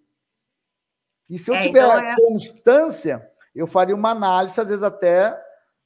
E 1.30 1.38
se 1.38 1.52
eu 1.52 1.56
é, 1.56 1.68
tiver 1.68 1.84
então 1.84 1.98
é... 1.98 2.16
constância, 2.16 3.30
eu 3.56 3.68
faria 3.68 3.96
uma 3.96 4.12
análise, 4.12 4.60
às 4.60 4.68
vezes 4.68 4.84
até 4.84 5.40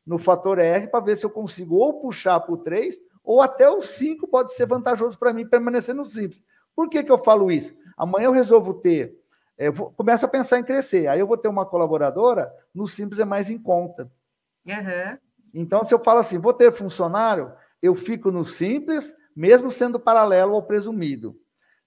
no 0.06 0.18
fator 0.18 0.60
R, 0.60 0.88
para 0.88 1.04
ver 1.04 1.18
se 1.18 1.26
eu 1.26 1.30
consigo 1.30 1.76
ou 1.76 2.02
puxar 2.02 2.40
para 2.40 2.54
o 2.54 2.58
3, 2.58 2.96
ou 3.24 3.42
até 3.42 3.70
o 3.70 3.82
5 3.82 4.28
pode 4.28 4.54
ser 4.54 4.66
vantajoso 4.66 5.18
para 5.18 5.34
mim 5.34 5.48
permanecer 5.48 5.96
no 5.96 6.06
simples. 6.06 6.42
Por 6.76 6.90
que, 6.90 7.04
que 7.04 7.12
eu 7.12 7.24
falo 7.24 7.52
isso? 7.52 7.74
Amanhã 7.98 8.26
eu 8.26 8.32
resolvo 8.32 8.74
ter, 8.74 9.18
é, 9.58 9.68
eu 9.68 9.74
vou, 9.74 9.92
começo 9.92 10.26
a 10.26 10.28
pensar 10.28 10.60
em 10.60 10.64
crescer, 10.64 11.08
aí 11.08 11.20
eu 11.20 11.28
vou 11.28 11.38
ter 11.38 11.48
uma 11.48 11.66
colaboradora, 11.66 12.52
no 12.74 12.88
simples 12.88 13.20
é 13.20 13.26
mais 13.26 13.50
em 13.50 13.58
conta. 13.58 14.12
Uhum. 14.66 15.18
Então, 15.54 15.86
se 15.86 15.94
eu 15.94 16.00
falo 16.00 16.20
assim, 16.20 16.40
vou 16.40 16.54
ter 16.54 16.72
funcionário, 16.74 17.54
eu 17.82 17.96
fico 17.96 18.32
no 18.32 18.44
simples, 18.44 19.14
mesmo 19.36 19.72
sendo 19.72 20.00
paralelo 20.00 20.56
ao 20.56 20.64
presumido. 20.64 21.40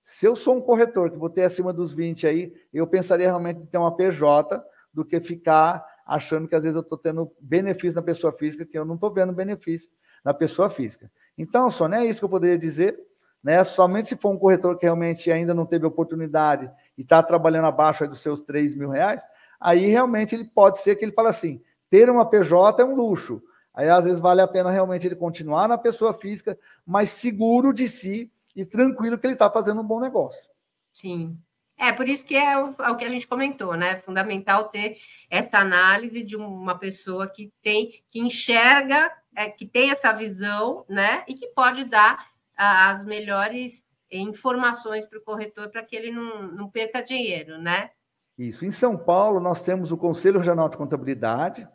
Se 0.04 0.26
eu 0.26 0.37
sou 0.37 0.56
um 0.56 0.61
corretor 0.61 1.11
que 1.11 1.18
vou 1.18 1.28
ter 1.28 1.42
acima 1.42 1.72
dos 1.72 1.92
20 1.92 2.26
aí, 2.26 2.54
eu 2.72 2.87
pensaria 2.87 3.26
realmente 3.26 3.61
em 3.61 3.66
ter 3.66 3.78
uma 3.78 3.96
PJ 3.96 4.62
do 4.92 5.04
que 5.04 5.20
ficar 5.20 5.85
achando 6.06 6.46
que 6.46 6.54
às 6.54 6.62
vezes 6.62 6.76
eu 6.76 6.82
estou 6.82 6.96
tendo 6.96 7.32
benefício 7.40 7.94
na 7.94 8.02
pessoa 8.02 8.32
física, 8.32 8.64
que 8.64 8.78
eu 8.78 8.85
não 8.85 8.94
estou 8.94 9.12
vendo 9.12 9.32
benefício 9.32 9.88
na 10.24 10.32
pessoa 10.32 10.70
física. 10.70 11.11
Então, 11.37 11.70
Sônia, 11.70 11.98
é 11.98 12.06
isso 12.06 12.20
que 12.20 12.24
eu 12.24 12.28
poderia 12.28 12.56
dizer. 12.56 12.98
Né? 13.42 13.62
Somente 13.64 14.09
se 14.09 14.16
for 14.16 14.30
um 14.30 14.38
corretor 14.38 14.78
que 14.78 14.87
realmente 14.87 15.30
ainda 15.30 15.52
não 15.52 15.66
teve 15.66 15.87
oportunidade 15.87 16.70
e 16.96 17.02
está 17.02 17.22
trabalhando 17.22 17.66
abaixo 17.66 18.06
dos 18.09 18.20
seus 18.20 18.40
3 18.42 18.76
mil 18.76 18.90
reais, 18.90 19.20
aí 19.61 19.87
realmente 19.87 20.35
ele 20.35 20.44
pode 20.44 20.80
ser 20.80 20.96
que 20.96 21.04
ele 21.04 21.12
fale 21.12 21.28
assim: 21.28 21.62
ter 21.90 22.09
uma 22.09 22.28
PJ 22.28 22.80
é 22.80 22.85
um 22.85 22.94
luxo. 22.94 23.42
Aí 23.77 23.91
às 23.91 24.03
vezes 24.05 24.19
vale 24.19 24.41
a 24.41 24.49
pena 24.49 24.71
realmente 24.71 25.07
ele 25.07 25.15
continuar 25.15 25.69
na 25.69 25.77
pessoa 25.77 26.15
física, 26.15 26.59
mas 26.85 27.11
seguro 27.11 27.75
de 27.75 27.87
si 27.89 28.33
e 28.57 28.65
tranquilo 28.65 29.19
que 29.19 29.27
ele 29.27 29.35
está 29.35 29.51
fazendo 29.51 29.83
um 29.83 29.87
bom 29.87 30.01
negócio. 30.01 30.49
Sim. 30.95 31.39
É, 31.79 31.93
por 31.93 32.09
isso 32.09 32.25
que 32.25 32.35
é 32.35 32.57
o, 32.57 32.75
é 32.81 32.91
o, 32.91 32.97
que 32.97 33.05
a 33.05 33.09
gente 33.11 33.29
comentou, 33.29 33.75
né? 33.77 33.91
É 33.91 34.01
fundamental 34.01 34.65
ter 34.71 34.97
essa 35.29 35.59
análise 35.59 36.23
de 36.23 36.35
uma 36.35 36.79
pessoa 36.79 37.31
que 37.31 37.53
tem, 37.62 38.03
que 38.11 38.19
enxerga, 38.19 39.12
é, 39.37 39.51
que 39.51 39.67
tem 39.67 39.91
essa 39.91 40.11
visão, 40.11 40.87
né? 40.89 41.23
E 41.29 41.35
que 41.35 41.49
pode 41.49 41.85
dar 41.85 42.31
as 42.57 43.05
melhores 43.05 43.85
informações 44.11 45.05
para 45.05 45.19
o 45.19 45.23
corretor 45.23 45.69
para 45.69 45.83
que 45.83 45.95
ele 45.95 46.11
não, 46.11 46.51
não 46.51 46.71
perca 46.71 47.03
dinheiro, 47.03 47.59
né? 47.59 47.91
Isso. 48.39 48.65
Em 48.65 48.71
São 48.71 48.97
Paulo, 48.97 49.39
nós 49.39 49.61
temos 49.61 49.93
o 49.93 49.99
Conselho 49.99 50.39
Regional 50.39 50.71
de 50.71 50.79
Contabilidade, 50.79 51.69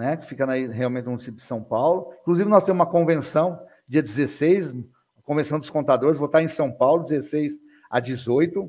né? 0.00 0.16
Que 0.16 0.26
fica 0.26 0.46
na, 0.46 0.54
realmente 0.54 1.04
no 1.04 1.10
município 1.10 1.38
de 1.38 1.46
São 1.46 1.62
Paulo. 1.62 2.14
Inclusive, 2.22 2.48
nós 2.48 2.64
temos 2.64 2.78
uma 2.80 2.90
convenção, 2.90 3.60
dia 3.86 4.02
16, 4.02 4.74
Convenção 5.22 5.60
dos 5.60 5.70
Contadores, 5.70 6.18
vou 6.18 6.26
estar 6.26 6.42
em 6.42 6.48
São 6.48 6.72
Paulo, 6.72 7.04
16 7.04 7.52
a 7.88 8.00
18, 8.00 8.68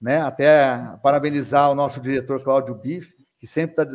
né? 0.00 0.20
Até 0.20 0.96
parabenizar 1.02 1.70
o 1.70 1.74
nosso 1.74 2.00
diretor 2.00 2.42
Cláudio 2.42 2.74
Biff, 2.74 3.12
que 3.38 3.46
sempre 3.46 3.80
está 3.80 3.86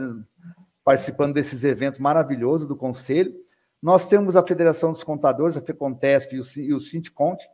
participando 0.84 1.34
desses 1.34 1.64
eventos 1.64 2.00
maravilhosos 2.00 2.68
do 2.68 2.76
Conselho. 2.76 3.34
Nós 3.82 4.08
temos 4.08 4.38
a 4.38 4.48
Federação 4.48 4.94
dos 4.94 5.04
Contadores, 5.04 5.58
a 5.58 5.62
FECONTESP 5.62 6.36
e 6.36 6.40
o, 6.40 6.46
e 6.58 6.74
o 6.74 6.80
Sintconte, 6.80 7.46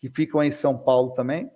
que 0.00 0.10
ficam 0.10 0.42
em 0.42 0.50
São 0.50 0.76
Paulo 0.76 1.12
também. 1.12 1.50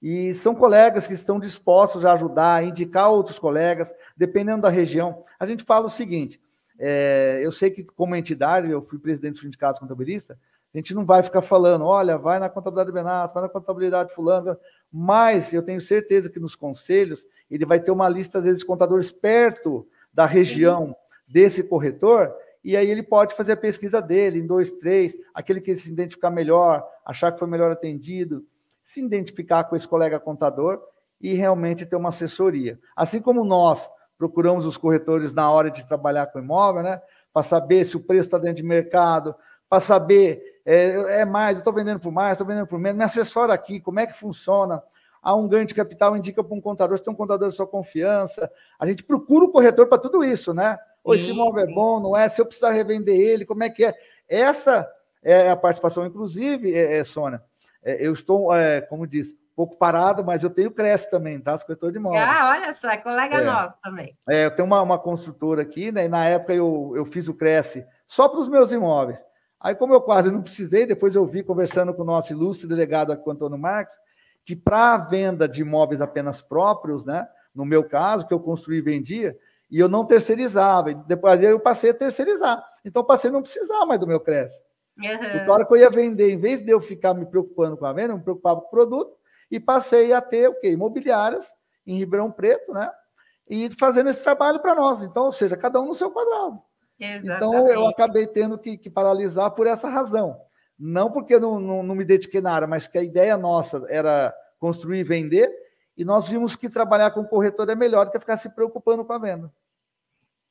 E 0.00 0.34
são 0.36 0.54
colegas 0.54 1.06
que 1.06 1.14
estão 1.14 1.40
dispostos 1.40 2.04
a 2.04 2.12
ajudar, 2.12 2.54
a 2.54 2.64
indicar 2.64 3.10
outros 3.10 3.38
colegas, 3.38 3.92
dependendo 4.16 4.62
da 4.62 4.70
região. 4.70 5.24
A 5.38 5.44
gente 5.44 5.64
fala 5.64 5.86
o 5.86 5.90
seguinte: 5.90 6.40
é, 6.78 7.40
eu 7.42 7.50
sei 7.52 7.70
que, 7.70 7.84
como 7.84 8.16
entidade, 8.16 8.70
eu 8.70 8.82
fui 8.82 8.98
presidente 8.98 9.34
do 9.34 9.40
Sindicato 9.40 9.80
Contabilista, 9.80 10.38
a 10.74 10.78
gente 10.78 10.94
não 10.94 11.06
vai 11.06 11.22
ficar 11.22 11.40
falando, 11.40 11.84
olha, 11.84 12.18
vai 12.18 12.38
na 12.38 12.48
contabilidade 12.48 12.92
Benato, 12.92 13.34
vai 13.34 13.42
na 13.44 13.48
contabilidade 13.48 14.14
fulano, 14.14 14.56
mas 14.92 15.52
eu 15.52 15.62
tenho 15.62 15.80
certeza 15.80 16.28
que 16.28 16.38
nos 16.38 16.54
conselhos 16.54 17.24
ele 17.50 17.64
vai 17.64 17.80
ter 17.80 17.90
uma 17.90 18.08
lista, 18.08 18.38
às 18.38 18.44
vezes, 18.44 18.60
de 18.60 18.66
contadores 18.66 19.10
perto 19.10 19.86
da 20.12 20.26
região 20.26 20.88
Sim. 21.24 21.32
desse 21.32 21.62
corretor, 21.62 22.34
e 22.62 22.76
aí 22.76 22.90
ele 22.90 23.02
pode 23.02 23.34
fazer 23.34 23.52
a 23.52 23.56
pesquisa 23.56 24.02
dele 24.02 24.40
em 24.40 24.46
dois, 24.46 24.72
três, 24.72 25.16
aquele 25.32 25.60
que 25.60 25.74
se 25.76 25.90
identificar 25.90 26.30
melhor, 26.30 26.84
achar 27.04 27.30
que 27.32 27.38
foi 27.38 27.48
melhor 27.48 27.70
atendido, 27.70 28.44
se 28.82 29.00
identificar 29.00 29.64
com 29.64 29.76
esse 29.76 29.86
colega 29.86 30.18
contador 30.18 30.82
e 31.20 31.32
realmente 31.32 31.86
ter 31.86 31.96
uma 31.96 32.08
assessoria. 32.08 32.78
Assim 32.94 33.20
como 33.20 33.44
nós 33.44 33.88
procuramos 34.18 34.66
os 34.66 34.76
corretores 34.76 35.32
na 35.32 35.50
hora 35.50 35.70
de 35.70 35.86
trabalhar 35.86 36.26
com 36.26 36.38
imóvel, 36.38 36.82
né? 36.82 37.00
Para 37.32 37.42
saber 37.42 37.86
se 37.86 37.96
o 37.96 38.00
preço 38.00 38.28
está 38.28 38.38
dentro 38.38 38.56
de 38.56 38.62
mercado, 38.62 39.34
para 39.68 39.80
saber 39.80 40.42
é, 40.64 41.20
é 41.20 41.24
mais, 41.24 41.54
eu 41.56 41.60
estou 41.60 41.72
vendendo 41.72 42.00
por 42.00 42.10
mais, 42.10 42.32
estou 42.32 42.46
vendendo 42.46 42.66
por 42.66 42.78
menos, 42.78 42.98
me 42.98 43.04
assessora 43.04 43.52
aqui, 43.52 43.78
como 43.78 44.00
é 44.00 44.06
que 44.06 44.18
funciona? 44.18 44.82
Há 45.22 45.34
um 45.34 45.48
ganho 45.48 45.66
de 45.66 45.74
capital, 45.74 46.16
indica 46.16 46.42
para 46.42 46.56
um 46.56 46.60
contador, 46.60 46.98
se 46.98 47.04
tem 47.04 47.12
um 47.12 47.16
contador 47.16 47.50
de 47.50 47.56
sua 47.56 47.66
confiança. 47.66 48.50
A 48.78 48.86
gente 48.86 49.02
procura 49.02 49.44
o 49.44 49.50
corretor 49.50 49.88
para 49.88 49.98
tudo 49.98 50.24
isso, 50.24 50.54
né? 50.54 50.78
Ou 51.04 51.14
esse 51.14 51.30
imóvel 51.30 51.64
é 51.64 51.66
bom, 51.66 52.00
não 52.00 52.16
é? 52.16 52.28
Se 52.28 52.40
eu 52.40 52.46
precisar 52.46 52.70
revender 52.70 53.14
ele, 53.14 53.44
como 53.44 53.62
é 53.62 53.70
que 53.70 53.84
é? 53.84 53.94
Essa 54.28 54.88
é 55.22 55.50
a 55.50 55.56
participação, 55.56 56.06
inclusive, 56.06 56.74
é, 56.74 56.98
é 56.98 57.04
Sônia. 57.04 57.42
É, 57.82 58.04
eu 58.04 58.12
estou, 58.12 58.54
é, 58.54 58.80
como 58.80 59.06
diz, 59.06 59.28
pouco 59.56 59.76
parado, 59.76 60.22
mas 60.22 60.42
eu 60.42 60.50
tenho 60.50 60.70
Cresce 60.70 61.10
também, 61.10 61.40
tá? 61.40 61.58
Corretor 61.58 61.90
de 61.90 61.96
imóveis. 61.96 62.22
Ah, 62.22 62.50
olha 62.50 62.72
só, 62.74 62.90
é 62.90 62.98
colega 62.98 63.38
é. 63.38 63.44
nosso 63.44 63.74
também. 63.82 64.16
É, 64.28 64.44
eu 64.44 64.50
tenho 64.50 64.66
uma, 64.66 64.82
uma 64.82 64.98
construtora 64.98 65.62
aqui, 65.62 65.90
né? 65.90 66.04
E 66.04 66.08
na 66.08 66.26
época 66.26 66.52
eu, 66.52 66.92
eu 66.94 67.06
fiz 67.06 67.26
o 67.26 67.34
Cresce 67.34 67.84
só 68.06 68.28
para 68.28 68.38
os 68.38 68.48
meus 68.48 68.70
imóveis. 68.70 69.18
Aí, 69.58 69.74
como 69.74 69.94
eu 69.94 70.00
quase 70.02 70.30
não 70.30 70.42
precisei, 70.42 70.84
depois 70.84 71.16
eu 71.16 71.26
vi 71.26 71.42
conversando 71.42 71.94
com 71.94 72.02
o 72.02 72.06
nosso 72.06 72.32
ilustre 72.32 72.68
delegado 72.68 73.10
aqui, 73.10 73.28
Antônio 73.28 73.58
Marques, 73.58 73.96
que 74.44 74.54
para 74.54 74.94
a 74.94 74.98
venda 74.98 75.48
de 75.48 75.62
imóveis 75.62 76.02
apenas 76.02 76.42
próprios, 76.42 77.04
né, 77.04 77.26
no 77.54 77.64
meu 77.64 77.82
caso, 77.82 78.26
que 78.26 78.34
eu 78.34 78.38
construí 78.38 78.76
e 78.76 78.82
vendia, 78.82 79.36
e 79.70 79.80
eu 79.80 79.88
não 79.88 80.04
terceirizava, 80.04 80.94
depois 80.94 81.42
eu 81.42 81.58
passei 81.58 81.90
a 81.90 81.94
terceirizar. 81.94 82.62
Então, 82.84 83.02
passei 83.02 83.30
a 83.30 83.32
não 83.32 83.42
precisar 83.42 83.84
mais 83.86 83.98
do 83.98 84.06
meu 84.06 84.20
crédito. 84.20 84.60
Uhum. 84.98 85.04
Então, 85.34 85.50
a 85.50 85.54
hora 85.54 85.64
que 85.66 85.72
eu 85.72 85.78
ia 85.78 85.90
vender, 85.90 86.30
em 86.30 86.38
vez 86.38 86.64
de 86.64 86.70
eu 86.70 86.80
ficar 86.80 87.14
me 87.14 87.26
preocupando 87.26 87.76
com 87.76 87.86
a 87.86 87.92
venda, 87.92 88.12
eu 88.12 88.18
me 88.18 88.22
preocupava 88.22 88.60
com 88.60 88.68
o 88.68 88.70
produto, 88.70 89.16
e 89.50 89.60
passei 89.60 90.12
a 90.12 90.20
ter 90.20 90.48
o 90.48 90.54
quê? 90.58 90.70
Imobiliárias 90.70 91.46
em 91.86 91.96
Ribeirão 91.96 92.30
Preto, 92.30 92.72
né? 92.72 92.90
E 93.48 93.70
fazendo 93.78 94.10
esse 94.10 94.22
trabalho 94.22 94.60
para 94.60 94.74
nós. 94.74 95.02
Então, 95.02 95.24
ou 95.24 95.32
seja, 95.32 95.56
cada 95.56 95.80
um 95.80 95.86
no 95.86 95.94
seu 95.94 96.10
quadrado. 96.10 96.60
Exatamente. 96.98 97.36
Então, 97.36 97.68
eu 97.68 97.86
acabei 97.86 98.26
tendo 98.26 98.58
que, 98.58 98.76
que, 98.76 98.90
paralisar 98.90 99.50
por 99.52 99.66
essa 99.66 99.88
razão. 99.88 100.36
Não 100.78 101.10
porque 101.10 101.38
não, 101.38 101.60
não, 101.60 101.82
não 101.82 101.94
me 101.94 102.04
dediquei 102.04 102.40
na 102.40 102.52
área, 102.52 102.66
mas 102.66 102.88
que 102.88 102.98
a 102.98 103.02
ideia 103.02 103.36
nossa 103.36 103.84
era 103.88 104.34
construir 104.58 105.00
e 105.00 105.04
vender, 105.04 105.50
e 105.96 106.04
nós 106.04 106.28
vimos 106.28 106.56
que 106.56 106.68
trabalhar 106.68 107.10
com 107.10 107.24
corretor 107.24 107.68
é 107.70 107.74
melhor 107.74 108.06
do 108.06 108.10
que 108.10 108.18
ficar 108.18 108.36
se 108.36 108.48
preocupando 108.50 109.04
com 109.04 109.12
a 109.12 109.18
venda. 109.18 109.52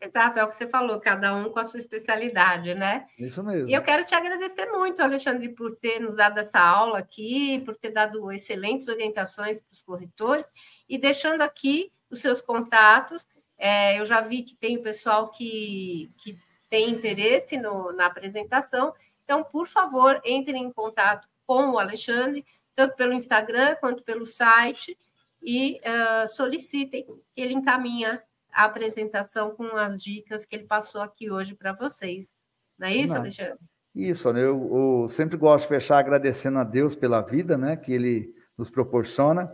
Exato, 0.01 0.39
é 0.39 0.43
o 0.43 0.49
que 0.49 0.55
você 0.55 0.67
falou, 0.67 0.99
cada 0.99 1.33
um 1.35 1.49
com 1.49 1.59
a 1.59 1.63
sua 1.63 1.79
especialidade, 1.79 2.75
né? 2.75 3.07
Isso 3.17 3.43
mesmo. 3.43 3.69
E 3.69 3.73
eu 3.73 3.81
quero 3.81 4.03
te 4.03 4.13
agradecer 4.13 4.65
muito, 4.67 5.01
Alexandre, 5.01 5.49
por 5.49 5.75
ter 5.77 5.99
nos 5.99 6.15
dado 6.15 6.37
essa 6.39 6.59
aula 6.59 6.99
aqui, 6.99 7.61
por 7.61 7.75
ter 7.75 7.91
dado 7.91 8.31
excelentes 8.31 8.87
orientações 8.87 9.59
para 9.59 9.71
os 9.71 9.81
corretores 9.81 10.47
e 10.87 10.97
deixando 10.97 11.41
aqui 11.41 11.91
os 12.09 12.19
seus 12.19 12.41
contatos 12.41 13.25
é, 13.57 13.99
eu 13.99 14.05
já 14.05 14.21
vi 14.21 14.43
que 14.43 14.55
tem 14.55 14.77
o 14.77 14.83
pessoal 14.83 15.29
que, 15.29 16.11
que 16.17 16.37
tem 16.69 16.89
interesse 16.89 17.57
no, 17.57 17.91
na 17.93 18.05
apresentação. 18.05 18.93
Então, 19.23 19.43
por 19.43 19.67
favor, 19.67 20.21
entrem 20.25 20.63
em 20.63 20.71
contato 20.71 21.23
com 21.45 21.71
o 21.71 21.79
Alexandre, 21.79 22.45
tanto 22.75 22.95
pelo 22.95 23.13
Instagram 23.13 23.75
quanto 23.75 24.03
pelo 24.03 24.25
site, 24.25 24.97
e 25.41 25.79
uh, 25.79 26.27
solicitem, 26.27 27.05
ele 27.35 27.53
encaminha 27.53 28.21
a 28.55 28.63
apresentação 28.63 29.53
com 29.53 29.75
as 29.75 30.01
dicas 30.01 30.45
que 30.45 30.55
ele 30.55 30.63
passou 30.63 31.01
aqui 31.01 31.29
hoje 31.29 31.53
para 31.53 31.73
vocês. 31.73 32.33
Não 32.79 32.87
é 32.87 32.95
isso, 32.95 33.13
Não. 33.13 33.21
Alexandre? 33.21 33.59
Isso, 33.93 34.29
eu, 34.29 35.03
eu, 35.03 35.09
sempre 35.09 35.37
gosto 35.37 35.63
de 35.63 35.69
fechar 35.69 35.99
agradecendo 35.99 36.59
a 36.59 36.63
Deus 36.63 36.95
pela 36.95 37.21
vida 37.21 37.57
né, 37.57 37.75
que 37.75 37.93
Ele 37.93 38.33
nos 38.57 38.69
proporciona. 38.69 39.49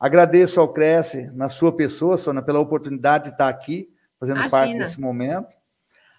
Agradeço 0.00 0.60
ao 0.60 0.72
Cresce, 0.72 1.30
na 1.32 1.48
sua 1.48 1.74
pessoa, 1.74 2.18
Sônia, 2.18 2.42
pela 2.42 2.58
oportunidade 2.58 3.24
de 3.24 3.30
estar 3.30 3.48
aqui, 3.48 3.88
fazendo 4.18 4.36
Imagina. 4.36 4.50
parte 4.50 4.78
desse 4.78 5.00
momento. 5.00 5.48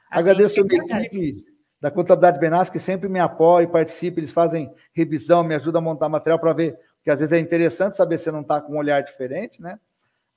A 0.09 0.19
Agradeço 0.19 0.59
a 0.61 0.63
minha 0.63 0.84
equipe 0.84 1.45
da 1.80 1.89
Contabilidade 1.89 2.39
Benassi, 2.39 2.71
que 2.71 2.80
sempre 2.80 3.07
me 3.07 3.19
apoia 3.19 3.63
e 3.63 3.67
participa, 3.67 4.19
eles 4.19 4.32
fazem 4.32 4.73
revisão, 4.93 5.43
me 5.43 5.55
ajudam 5.55 5.80
a 5.80 5.84
montar 5.84 6.09
material 6.09 6.39
para 6.39 6.53
ver, 6.53 6.77
que 7.03 7.09
às 7.09 7.19
vezes 7.19 7.34
é 7.34 7.39
interessante 7.39 7.95
saber 7.95 8.17
se 8.17 8.32
não 8.32 8.41
está 8.41 8.59
com 8.59 8.73
um 8.73 8.77
olhar 8.77 9.01
diferente, 9.01 9.61
né? 9.61 9.80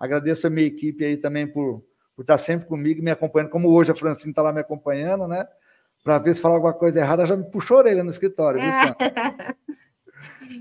Agradeço 0.02 0.48
a 0.48 0.50
minha 0.50 0.66
equipe 0.66 1.04
aí 1.04 1.16
também 1.16 1.46
por, 1.46 1.80
por 2.16 2.22
estar 2.22 2.36
sempre 2.36 2.66
comigo, 2.66 3.00
me 3.00 3.12
acompanhando, 3.12 3.50
como 3.50 3.70
hoje 3.70 3.92
a 3.92 3.94
Francine 3.94 4.32
está 4.32 4.42
lá 4.42 4.52
me 4.52 4.58
acompanhando, 4.58 5.28
né? 5.28 5.46
Para 6.02 6.18
ver 6.18 6.34
se 6.34 6.40
falar 6.40 6.56
alguma 6.56 6.72
coisa 6.72 6.98
errada, 6.98 7.24
já 7.24 7.36
me 7.36 7.48
puxou 7.48 7.76
a 7.76 7.80
orelha 7.82 8.02
no 8.02 8.10
escritório. 8.10 8.60
Viu, 8.60 8.96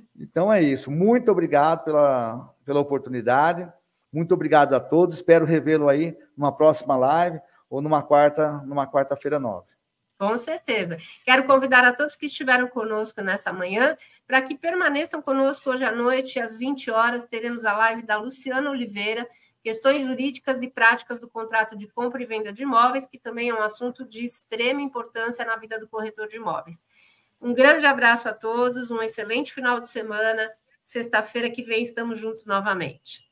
então 0.15 0.53
é 0.53 0.61
isso. 0.61 0.91
Muito 0.91 1.31
obrigado 1.31 1.83
pela, 1.83 2.53
pela 2.63 2.79
oportunidade. 2.81 3.67
Muito 4.13 4.31
obrigado 4.35 4.75
a 4.75 4.79
todos. 4.79 5.15
Espero 5.15 5.43
revê-lo 5.43 5.89
aí 5.89 6.15
numa 6.37 6.55
próxima 6.55 6.95
live 6.95 7.41
ou 7.67 7.81
numa 7.81 8.03
quarta, 8.03 8.59
numa 8.59 8.85
quarta-feira 8.85 9.39
nova. 9.39 9.65
Com 10.21 10.37
certeza. 10.37 10.99
Quero 11.25 11.47
convidar 11.47 11.83
a 11.83 11.91
todos 11.91 12.15
que 12.15 12.27
estiveram 12.27 12.67
conosco 12.67 13.23
nessa 13.23 13.51
manhã 13.51 13.97
para 14.27 14.39
que 14.39 14.55
permaneçam 14.55 15.19
conosco 15.19 15.71
hoje 15.71 15.83
à 15.83 15.91
noite, 15.91 16.39
às 16.39 16.59
20 16.59 16.91
horas, 16.91 17.25
teremos 17.25 17.65
a 17.65 17.75
live 17.75 18.03
da 18.03 18.17
Luciana 18.17 18.69
Oliveira, 18.69 19.27
questões 19.63 20.03
jurídicas 20.03 20.61
e 20.61 20.69
práticas 20.69 21.17
do 21.17 21.27
contrato 21.27 21.75
de 21.75 21.87
compra 21.87 22.21
e 22.21 22.27
venda 22.27 22.53
de 22.53 22.61
imóveis, 22.61 23.03
que 23.03 23.17
também 23.17 23.49
é 23.49 23.53
um 23.55 23.63
assunto 23.63 24.05
de 24.05 24.23
extrema 24.23 24.79
importância 24.79 25.43
na 25.43 25.55
vida 25.55 25.79
do 25.79 25.87
corretor 25.87 26.27
de 26.27 26.35
imóveis. 26.35 26.83
Um 27.41 27.51
grande 27.51 27.87
abraço 27.87 28.29
a 28.29 28.33
todos, 28.33 28.91
um 28.91 29.01
excelente 29.01 29.51
final 29.51 29.81
de 29.81 29.89
semana. 29.89 30.51
Sexta-feira 30.83 31.49
que 31.49 31.63
vem 31.63 31.81
estamos 31.81 32.19
juntos 32.19 32.45
novamente. 32.45 33.30